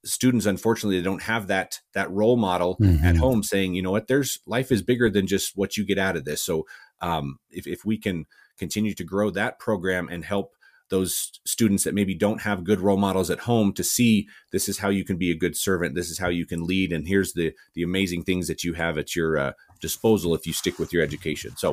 students 0.05 0.45
unfortunately 0.45 0.97
they 0.97 1.03
don't 1.03 1.23
have 1.23 1.47
that 1.47 1.79
that 1.93 2.09
role 2.09 2.37
model 2.37 2.77
mm-hmm. 2.77 3.03
at 3.05 3.17
home 3.17 3.43
saying 3.43 3.73
you 3.73 3.81
know 3.81 3.91
what 3.91 4.07
there's 4.07 4.39
life 4.45 4.71
is 4.71 4.81
bigger 4.81 5.09
than 5.09 5.27
just 5.27 5.57
what 5.57 5.75
you 5.75 5.85
get 5.85 5.97
out 5.97 6.15
of 6.15 6.23
this 6.23 6.41
so 6.41 6.65
um, 7.01 7.37
if, 7.49 7.67
if 7.67 7.83
we 7.83 7.97
can 7.97 8.25
continue 8.57 8.93
to 8.93 9.03
grow 9.03 9.29
that 9.29 9.59
program 9.59 10.07
and 10.09 10.23
help 10.23 10.53
those 10.89 11.39
students 11.45 11.83
that 11.83 11.93
maybe 11.93 12.15
don't 12.15 12.41
have 12.41 12.63
good 12.63 12.79
role 12.79 12.97
models 12.97 13.29
at 13.29 13.41
home 13.41 13.73
to 13.73 13.83
see 13.83 14.27
this 14.51 14.69
is 14.69 14.79
how 14.79 14.89
you 14.89 15.03
can 15.03 15.17
be 15.17 15.31
a 15.31 15.35
good 15.35 15.55
servant 15.55 15.95
this 15.95 16.09
is 16.09 16.17
how 16.17 16.29
you 16.29 16.45
can 16.45 16.65
lead 16.65 16.93
and 16.93 17.05
here's 17.05 17.33
the 17.33 17.53
the 17.73 17.83
amazing 17.83 18.23
things 18.23 18.47
that 18.47 18.63
you 18.63 18.73
have 18.73 18.97
at 18.97 19.17
your 19.17 19.37
uh, 19.37 19.51
disposal 19.81 20.33
if 20.33 20.47
you 20.47 20.53
stick 20.53 20.79
with 20.79 20.93
your 20.93 21.03
education 21.03 21.55
so 21.57 21.71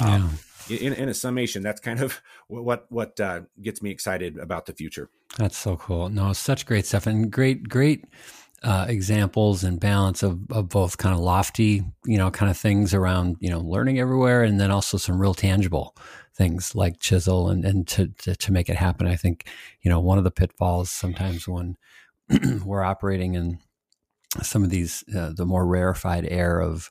um, 0.00 0.22
yeah 0.22 0.28
in, 0.68 0.92
in 0.92 1.08
a 1.08 1.14
summation, 1.14 1.62
that's 1.62 1.80
kind 1.80 2.00
of 2.00 2.20
what 2.48 2.86
what 2.90 3.18
uh, 3.20 3.42
gets 3.60 3.82
me 3.82 3.90
excited 3.90 4.38
about 4.38 4.66
the 4.66 4.72
future. 4.72 5.10
That's 5.38 5.56
so 5.56 5.76
cool. 5.76 6.08
No, 6.08 6.32
such 6.32 6.66
great 6.66 6.86
stuff 6.86 7.06
and 7.06 7.30
great 7.30 7.68
great 7.68 8.04
uh, 8.62 8.86
examples 8.88 9.62
and 9.64 9.78
balance 9.78 10.22
of, 10.22 10.40
of 10.50 10.68
both 10.68 10.98
kind 10.98 11.14
of 11.14 11.20
lofty, 11.20 11.84
you 12.04 12.18
know, 12.18 12.30
kind 12.30 12.50
of 12.50 12.56
things 12.56 12.94
around 12.94 13.36
you 13.40 13.50
know 13.50 13.60
learning 13.60 13.98
everywhere, 13.98 14.42
and 14.42 14.60
then 14.60 14.70
also 14.70 14.96
some 14.96 15.20
real 15.20 15.34
tangible 15.34 15.96
things 16.34 16.74
like 16.74 17.00
chisel 17.00 17.48
and 17.48 17.64
and 17.64 17.88
to 17.88 18.08
to, 18.18 18.36
to 18.36 18.52
make 18.52 18.68
it 18.68 18.76
happen. 18.76 19.06
I 19.06 19.16
think 19.16 19.48
you 19.82 19.90
know 19.90 20.00
one 20.00 20.18
of 20.18 20.24
the 20.24 20.30
pitfalls 20.30 20.90
sometimes 20.90 21.46
when 21.48 21.76
we're 22.64 22.82
operating 22.82 23.34
in 23.34 23.58
some 24.42 24.64
of 24.64 24.70
these 24.70 25.04
uh, 25.16 25.32
the 25.34 25.46
more 25.46 25.66
rarefied 25.66 26.26
air 26.30 26.60
of 26.60 26.90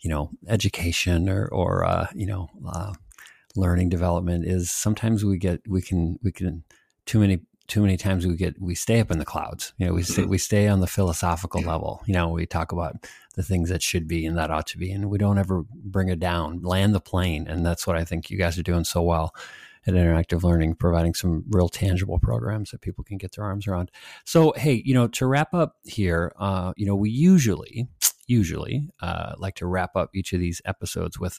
you 0.00 0.10
know 0.10 0.30
education 0.48 1.28
or 1.28 1.46
or 1.46 1.84
uh, 1.84 2.06
you 2.14 2.26
know 2.26 2.48
uh, 2.66 2.92
learning 3.56 3.88
development 3.88 4.44
is 4.46 4.70
sometimes 4.70 5.24
we 5.24 5.38
get 5.38 5.60
we 5.68 5.80
can 5.82 6.18
we 6.22 6.32
can 6.32 6.64
too 7.06 7.20
many 7.20 7.40
too 7.66 7.80
many 7.80 7.96
times 7.96 8.26
we 8.26 8.36
get 8.36 8.60
we 8.60 8.74
stay 8.74 9.00
up 9.00 9.10
in 9.10 9.18
the 9.18 9.24
clouds. 9.24 9.72
You 9.78 9.86
know 9.86 9.94
we 9.94 10.02
stay, 10.02 10.22
mm-hmm. 10.22 10.30
we 10.30 10.38
stay 10.38 10.68
on 10.68 10.80
the 10.80 10.86
philosophical 10.86 11.62
level. 11.62 12.02
You 12.06 12.14
know 12.14 12.28
we 12.28 12.46
talk 12.46 12.72
about 12.72 13.06
the 13.36 13.42
things 13.42 13.70
that 13.70 13.82
should 13.82 14.06
be 14.06 14.26
and 14.26 14.36
that 14.36 14.50
ought 14.50 14.66
to 14.68 14.78
be 14.78 14.90
and 14.92 15.10
we 15.10 15.18
don't 15.18 15.38
ever 15.38 15.64
bring 15.72 16.08
it 16.08 16.20
down. 16.20 16.60
Land 16.62 16.94
the 16.94 17.00
plane 17.00 17.46
and 17.48 17.64
that's 17.64 17.86
what 17.86 17.96
i 17.96 18.04
think 18.04 18.30
you 18.30 18.38
guys 18.38 18.58
are 18.58 18.62
doing 18.62 18.84
so 18.84 19.02
well 19.02 19.34
at 19.86 19.94
interactive 19.94 20.42
learning 20.42 20.74
providing 20.74 21.14
some 21.14 21.44
real 21.50 21.68
tangible 21.68 22.18
programs 22.18 22.70
that 22.70 22.80
people 22.80 23.04
can 23.04 23.18
get 23.18 23.32
their 23.36 23.44
arms 23.44 23.66
around. 23.66 23.90
So 24.24 24.52
hey 24.56 24.82
you 24.84 24.94
know 24.94 25.08
to 25.08 25.26
wrap 25.26 25.54
up 25.54 25.76
here 25.84 26.32
uh, 26.38 26.72
you 26.76 26.86
know 26.86 26.96
we 26.96 27.10
usually 27.10 27.88
usually 28.26 28.88
uh, 29.00 29.34
like 29.38 29.54
to 29.56 29.66
wrap 29.66 29.96
up 29.96 30.10
each 30.14 30.32
of 30.32 30.40
these 30.40 30.60
episodes 30.64 31.18
with 31.18 31.38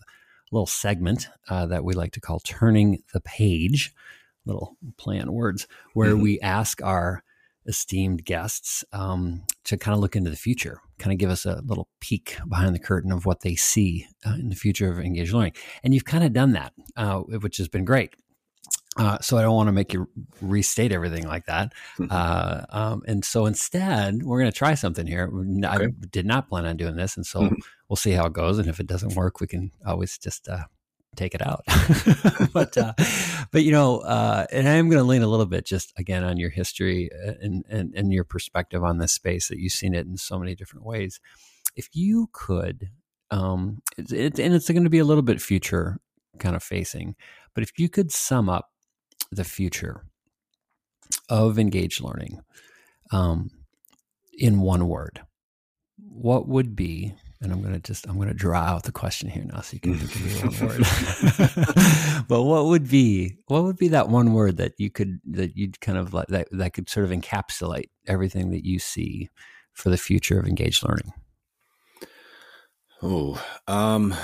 little 0.56 0.66
segment 0.66 1.28
uh, 1.50 1.66
that 1.68 1.84
we 1.84 1.94
like 1.94 2.14
to 2.14 2.22
call 2.22 2.40
Turning 2.40 3.04
the 3.14 3.20
Page, 3.20 3.94
little 4.46 4.78
play 4.98 5.20
on 5.20 5.32
words, 5.34 5.68
where 5.94 6.14
mm-hmm. 6.14 6.22
we 6.22 6.40
ask 6.40 6.82
our 6.82 7.24
esteemed 7.68 8.24
guests 8.24 8.86
um, 8.94 9.44
to 9.66 9.76
kind 9.76 9.94
of 9.94 10.00
look 10.00 10.16
into 10.16 10.30
the 10.30 10.36
future, 10.38 10.80
kind 10.98 11.12
of 11.12 11.18
give 11.18 11.30
us 11.30 11.46
a 11.46 11.62
little 11.66 11.90
peek 12.00 12.38
behind 12.48 12.74
the 12.74 12.80
curtain 12.80 13.12
of 13.12 13.26
what 13.26 13.42
they 13.42 13.56
see 13.56 14.08
uh, 14.26 14.36
in 14.36 14.50
the 14.50 14.56
future 14.56 14.90
of 14.90 15.00
engaged 15.00 15.34
learning. 15.34 15.56
And 15.84 15.94
you've 15.94 16.06
kind 16.06 16.24
of 16.24 16.32
done 16.32 16.54
that, 16.54 16.74
uh, 16.96 17.20
which 17.20 17.58
has 17.58 17.68
been 17.68 17.86
great. 17.86 18.16
Uh, 18.98 19.20
so 19.20 19.38
I 19.38 19.42
don't 19.42 19.56
want 19.56 19.68
to 19.68 19.74
make 19.74 19.94
you 19.94 20.08
restate 20.42 20.94
everything 20.94 21.28
like 21.28 21.46
that. 21.48 21.74
Mm-hmm. 22.00 22.08
Uh, 22.10 22.62
um, 22.70 23.04
and 23.06 23.26
so 23.26 23.46
instead, 23.46 24.24
we're 24.24 24.40
going 24.40 24.52
to 24.52 24.58
try 24.58 24.74
something 24.74 25.06
here. 25.06 25.30
Okay. 25.30 25.68
I 25.68 25.88
did 26.12 26.26
not 26.26 26.48
plan 26.48 26.66
on 26.66 26.78
doing 26.78 26.96
this, 26.96 27.18
and 27.18 27.26
so 27.26 27.42
mm-hmm. 27.42 27.56
we'll 27.90 27.98
see 27.98 28.12
how 28.12 28.28
it 28.28 28.34
goes. 28.34 28.58
And 28.58 28.70
if 28.70 28.80
it 28.80 28.88
doesn't 28.88 29.16
work, 29.16 29.42
we 29.42 29.48
can 29.48 29.72
always 29.86 30.18
just 30.18 30.48
uh, 30.48 30.64
take 31.18 31.36
it 31.36 31.42
out. 31.46 31.64
but 32.54 32.78
uh, 32.78 32.94
but 33.52 33.64
you 33.64 33.72
know, 33.72 34.00
uh, 34.00 34.46
and 34.52 34.68
I 34.68 34.74
am 34.74 34.90
going 34.90 35.02
to 35.02 35.08
lean 35.08 35.24
a 35.24 35.28
little 35.28 35.46
bit 35.46 35.66
just 35.66 35.92
again 35.98 36.24
on 36.24 36.38
your 36.38 36.50
history 36.50 37.10
uh, 37.12 37.34
and, 37.42 37.66
and 37.70 37.94
and 37.96 38.14
your 38.14 38.24
perspective 38.24 38.84
on 38.84 39.00
this 39.00 39.12
space 39.12 39.50
that 39.50 39.60
you've 39.60 39.74
seen 39.74 39.94
it 39.94 40.06
in 40.06 40.16
so 40.16 40.40
many 40.40 40.56
different 40.56 40.86
ways. 40.86 41.20
If 41.76 41.90
you 41.92 42.30
could, 42.32 42.92
um, 43.30 43.82
it, 43.98 44.40
and 44.40 44.54
it's 44.54 44.70
going 44.70 44.86
to 44.86 44.90
be 44.90 45.00
a 45.00 45.06
little 45.06 45.22
bit 45.22 45.42
future 45.42 46.00
kind 46.40 46.56
of 46.56 46.64
facing, 46.64 47.16
but 47.54 47.64
if 47.64 47.72
you 47.78 47.90
could 47.90 48.12
sum 48.12 48.50
up 48.50 48.70
the 49.32 49.44
future 49.44 50.06
of 51.30 51.60
engaged 51.60 52.02
learning 52.02 52.42
um, 53.12 53.50
in 54.38 54.60
one 54.60 54.88
word, 54.88 55.22
what 55.98 56.48
would 56.48 56.76
be, 56.76 57.14
and 57.42 57.52
I'm 57.52 57.62
going 57.62 57.74
to 57.74 57.80
just, 57.80 58.08
I'm 58.08 58.16
going 58.16 58.28
to 58.28 58.34
draw 58.34 58.60
out 58.60 58.84
the 58.84 58.92
question 58.92 59.30
here 59.30 59.44
now 59.46 59.62
so 59.62 59.74
you 59.74 59.80
can 59.80 59.96
think 59.96 60.44
of 60.44 60.62
one 60.62 60.70
word. 60.70 62.26
but 62.28 62.44
what 62.44 62.66
would 62.66 62.90
be, 62.90 63.38
what 63.48 63.64
would 63.64 63.78
be 63.78 63.90
that 63.90 64.10
one 64.10 64.34
word 64.34 64.58
that 64.58 64.74
you 64.78 64.90
could, 64.90 65.20
that 65.32 65.56
you'd 65.56 65.80
kind 65.80 65.98
of 65.98 66.14
like, 66.14 66.28
that, 66.28 66.48
that 66.52 66.74
could 66.74 66.90
sort 66.90 67.06
of 67.06 67.12
encapsulate 67.12 67.90
everything 68.08 68.52
that 68.52 68.66
you 68.66 68.80
see 68.80 69.30
for 69.74 69.90
the 69.90 69.98
future 69.98 70.40
of 70.40 70.48
engaged 70.48 70.84
learning? 70.88 71.14
Oh, 73.02 73.44
um, 73.68 74.16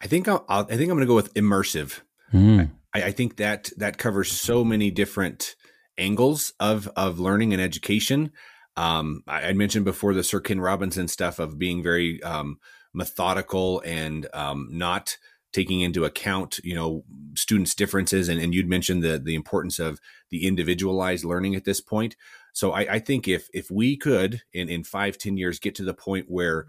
I 0.00 0.06
think 0.06 0.28
I'll, 0.28 0.44
I'll, 0.48 0.64
i 0.64 0.76
think 0.76 0.90
I'm 0.90 0.96
going 0.96 1.00
to 1.00 1.06
go 1.06 1.14
with 1.14 1.34
immersive. 1.34 2.00
Mm. 2.32 2.70
I, 2.94 3.04
I, 3.04 3.12
think 3.12 3.36
that 3.36 3.70
that 3.76 3.98
covers 3.98 4.30
so 4.30 4.64
many 4.64 4.90
different 4.90 5.56
angles 5.96 6.52
of 6.60 6.88
of 6.96 7.18
learning 7.18 7.52
and 7.52 7.62
education. 7.62 8.32
Um, 8.76 9.22
I, 9.26 9.48
I, 9.48 9.52
mentioned 9.54 9.84
before 9.84 10.14
the 10.14 10.22
Sir 10.22 10.40
Ken 10.40 10.60
Robinson 10.60 11.08
stuff 11.08 11.38
of 11.38 11.58
being 11.58 11.82
very 11.82 12.22
um, 12.22 12.58
methodical 12.94 13.80
and 13.84 14.28
um, 14.32 14.68
not 14.70 15.16
taking 15.52 15.80
into 15.80 16.04
account, 16.04 16.60
you 16.62 16.74
know, 16.74 17.04
students' 17.34 17.74
differences. 17.74 18.28
And, 18.28 18.40
and, 18.40 18.54
you'd 18.54 18.68
mentioned 18.68 19.02
the 19.02 19.18
the 19.18 19.34
importance 19.34 19.78
of 19.78 19.98
the 20.30 20.46
individualized 20.46 21.24
learning 21.24 21.54
at 21.54 21.64
this 21.64 21.80
point. 21.80 22.14
So 22.52 22.72
I, 22.72 22.94
I 22.94 22.98
think 22.98 23.26
if 23.26 23.48
if 23.52 23.70
we 23.70 23.96
could 23.96 24.42
in 24.52 24.68
in 24.68 24.84
five 24.84 25.18
ten 25.18 25.36
years 25.36 25.58
get 25.58 25.74
to 25.76 25.84
the 25.84 25.94
point 25.94 26.26
where 26.28 26.66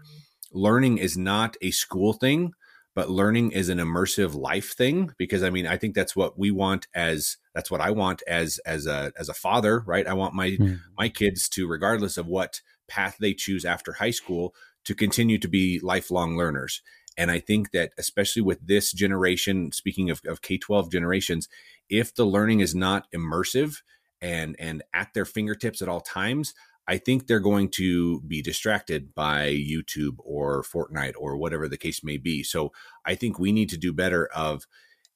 learning 0.52 0.98
is 0.98 1.16
not 1.16 1.56
a 1.60 1.70
school 1.70 2.12
thing 2.12 2.54
but 2.94 3.10
learning 3.10 3.52
is 3.52 3.68
an 3.68 3.78
immersive 3.78 4.34
life 4.34 4.74
thing 4.74 5.12
because 5.18 5.42
i 5.42 5.50
mean 5.50 5.66
i 5.66 5.76
think 5.76 5.94
that's 5.94 6.16
what 6.16 6.38
we 6.38 6.50
want 6.50 6.86
as 6.94 7.36
that's 7.54 7.70
what 7.70 7.80
i 7.80 7.90
want 7.90 8.22
as 8.26 8.58
as 8.66 8.86
a 8.86 9.12
as 9.18 9.28
a 9.28 9.34
father 9.34 9.80
right 9.86 10.06
i 10.06 10.12
want 10.12 10.34
my 10.34 10.50
mm. 10.50 10.80
my 10.98 11.08
kids 11.08 11.48
to 11.48 11.68
regardless 11.68 12.16
of 12.16 12.26
what 12.26 12.60
path 12.88 13.16
they 13.20 13.32
choose 13.32 13.64
after 13.64 13.94
high 13.94 14.10
school 14.10 14.54
to 14.84 14.94
continue 14.94 15.38
to 15.38 15.48
be 15.48 15.78
lifelong 15.80 16.36
learners 16.36 16.82
and 17.16 17.30
i 17.30 17.38
think 17.38 17.70
that 17.70 17.92
especially 17.98 18.42
with 18.42 18.66
this 18.66 18.92
generation 18.92 19.72
speaking 19.72 20.10
of, 20.10 20.20
of 20.26 20.42
k-12 20.42 20.90
generations 20.90 21.48
if 21.88 22.14
the 22.14 22.26
learning 22.26 22.60
is 22.60 22.74
not 22.74 23.06
immersive 23.12 23.82
and 24.22 24.56
and 24.58 24.82
at 24.92 25.12
their 25.14 25.24
fingertips 25.24 25.80
at 25.80 25.88
all 25.88 26.00
times 26.00 26.54
I 26.90 26.98
think 26.98 27.28
they're 27.28 27.38
going 27.38 27.68
to 27.76 28.20
be 28.22 28.42
distracted 28.42 29.14
by 29.14 29.46
YouTube 29.50 30.16
or 30.18 30.64
Fortnite 30.64 31.14
or 31.16 31.36
whatever 31.36 31.68
the 31.68 31.78
case 31.78 32.02
may 32.02 32.16
be. 32.16 32.42
So 32.42 32.72
I 33.06 33.14
think 33.14 33.38
we 33.38 33.52
need 33.52 33.68
to 33.68 33.78
do 33.78 33.92
better 33.92 34.26
of 34.34 34.66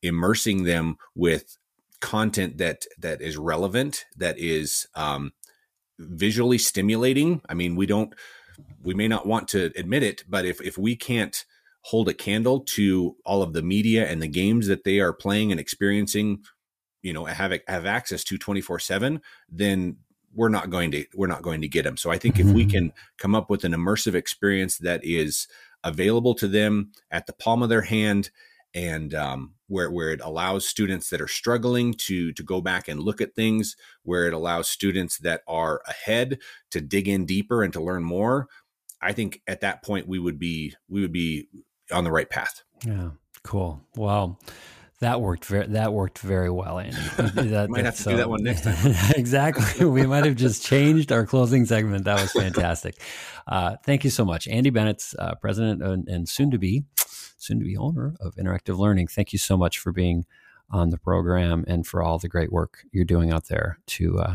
immersing 0.00 0.62
them 0.62 0.98
with 1.16 1.58
content 2.00 2.58
that 2.58 2.86
that 2.98 3.20
is 3.20 3.36
relevant, 3.36 4.04
that 4.16 4.38
is 4.38 4.86
um, 4.94 5.32
visually 5.98 6.58
stimulating. 6.58 7.40
I 7.48 7.54
mean, 7.54 7.74
we 7.74 7.86
don't, 7.86 8.14
we 8.80 8.94
may 8.94 9.08
not 9.08 9.26
want 9.26 9.48
to 9.48 9.72
admit 9.74 10.04
it, 10.04 10.22
but 10.28 10.44
if 10.44 10.60
if 10.60 10.78
we 10.78 10.94
can't 10.94 11.44
hold 11.80 12.08
a 12.08 12.14
candle 12.14 12.60
to 12.60 13.16
all 13.26 13.42
of 13.42 13.52
the 13.52 13.62
media 13.62 14.08
and 14.08 14.22
the 14.22 14.28
games 14.28 14.68
that 14.68 14.84
they 14.84 15.00
are 15.00 15.12
playing 15.12 15.50
and 15.50 15.58
experiencing 15.58 16.44
you 17.04 17.12
know 17.12 17.26
have 17.26 17.52
have 17.68 17.86
access 17.86 18.24
to 18.24 18.38
24 18.38 18.80
7 18.80 19.20
then 19.50 19.98
we're 20.34 20.48
not 20.48 20.70
going 20.70 20.90
to 20.92 21.06
we're 21.14 21.26
not 21.26 21.42
going 21.42 21.60
to 21.62 21.68
get 21.68 21.84
them. 21.84 21.96
So 21.96 22.10
I 22.10 22.18
think 22.18 22.36
mm-hmm. 22.36 22.48
if 22.48 22.54
we 22.54 22.62
mm-hmm. 22.62 22.70
can 22.70 22.92
come 23.18 23.34
up 23.34 23.50
with 23.50 23.64
an 23.64 23.72
immersive 23.72 24.14
experience 24.14 24.78
that 24.78 25.00
is 25.04 25.46
available 25.82 26.34
to 26.34 26.48
them 26.48 26.92
at 27.10 27.26
the 27.26 27.32
palm 27.32 27.62
of 27.62 27.68
their 27.68 27.82
hand 27.82 28.30
and 28.74 29.14
um, 29.14 29.54
where 29.68 29.90
where 29.90 30.10
it 30.10 30.20
allows 30.20 30.66
students 30.66 31.08
that 31.10 31.20
are 31.20 31.28
struggling 31.28 31.94
to 31.94 32.32
to 32.32 32.42
go 32.42 32.60
back 32.60 32.88
and 32.88 33.00
look 33.00 33.20
at 33.20 33.34
things, 33.34 33.76
where 34.02 34.26
it 34.26 34.34
allows 34.34 34.68
students 34.68 35.18
that 35.18 35.42
are 35.46 35.80
ahead 35.86 36.38
to 36.72 36.80
dig 36.80 37.08
in 37.08 37.24
deeper 37.24 37.62
and 37.62 37.72
to 37.72 37.82
learn 37.82 38.02
more. 38.02 38.48
I 39.00 39.12
think 39.12 39.42
at 39.46 39.60
that 39.60 39.84
point 39.84 40.08
we 40.08 40.18
would 40.18 40.38
be 40.38 40.74
we 40.88 41.00
would 41.00 41.12
be 41.12 41.48
on 41.92 42.04
the 42.04 42.10
right 42.10 42.28
path. 42.28 42.64
Yeah, 42.84 43.10
cool. 43.44 43.80
Well, 43.96 44.40
That 45.00 45.20
worked 45.20 45.44
very. 45.46 45.66
That 45.66 45.92
worked 45.92 46.20
very 46.20 46.50
well, 46.50 46.78
Andy. 46.78 46.96
That, 47.50 47.68
might 47.68 47.84
have 47.84 47.96
to 47.96 48.02
so, 48.02 48.10
do 48.12 48.16
that 48.18 48.30
one 48.30 48.42
next 48.42 48.62
time. 48.62 48.94
exactly. 49.16 49.84
We 49.86 50.06
might 50.06 50.24
have 50.24 50.36
just 50.36 50.64
changed 50.64 51.12
our 51.12 51.26
closing 51.26 51.66
segment. 51.66 52.04
That 52.04 52.20
was 52.20 52.32
fantastic. 52.32 52.96
Uh, 53.46 53.76
thank 53.84 54.04
you 54.04 54.10
so 54.10 54.24
much, 54.24 54.48
Andy 54.48 54.70
Bennett, 54.70 55.02
uh, 55.18 55.34
president 55.34 55.82
and, 55.82 56.08
and, 56.08 56.28
soon 56.28 56.50
to 56.50 56.58
be, 56.58 56.84
soon 57.36 57.58
to 57.58 57.64
be 57.64 57.76
owner 57.76 58.14
of 58.20 58.34
Interactive 58.36 58.78
Learning. 58.78 59.06
Thank 59.06 59.32
you 59.32 59.38
so 59.38 59.56
much 59.56 59.78
for 59.78 59.92
being 59.92 60.24
on 60.70 60.90
the 60.90 60.98
program 60.98 61.64
and 61.68 61.86
for 61.86 62.02
all 62.02 62.18
the 62.18 62.28
great 62.28 62.52
work 62.52 62.78
you're 62.90 63.04
doing 63.04 63.32
out 63.32 63.48
there 63.48 63.78
to 63.86 64.18
uh, 64.18 64.34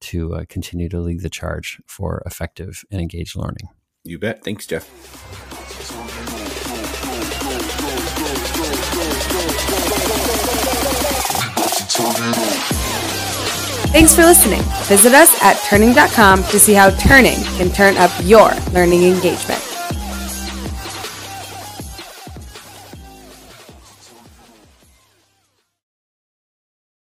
to 0.00 0.34
uh, 0.34 0.44
continue 0.48 0.88
to 0.88 1.00
lead 1.00 1.20
the 1.20 1.30
charge 1.30 1.80
for 1.86 2.22
effective 2.26 2.84
and 2.90 3.00
engaged 3.00 3.36
learning. 3.36 3.68
You 4.04 4.18
bet. 4.18 4.44
Thanks, 4.44 4.66
Jeff. 4.66 5.59
Thanks 13.92 14.14
for 14.14 14.22
listening. 14.22 14.62
Visit 14.84 15.14
us 15.14 15.42
at 15.42 15.56
turning.com 15.64 16.44
to 16.44 16.58
see 16.58 16.72
how 16.72 16.90
turning 16.90 17.36
can 17.58 17.70
turn 17.70 17.96
up 17.96 18.12
your 18.22 18.50
learning 18.72 19.02
engagement. 19.02 19.69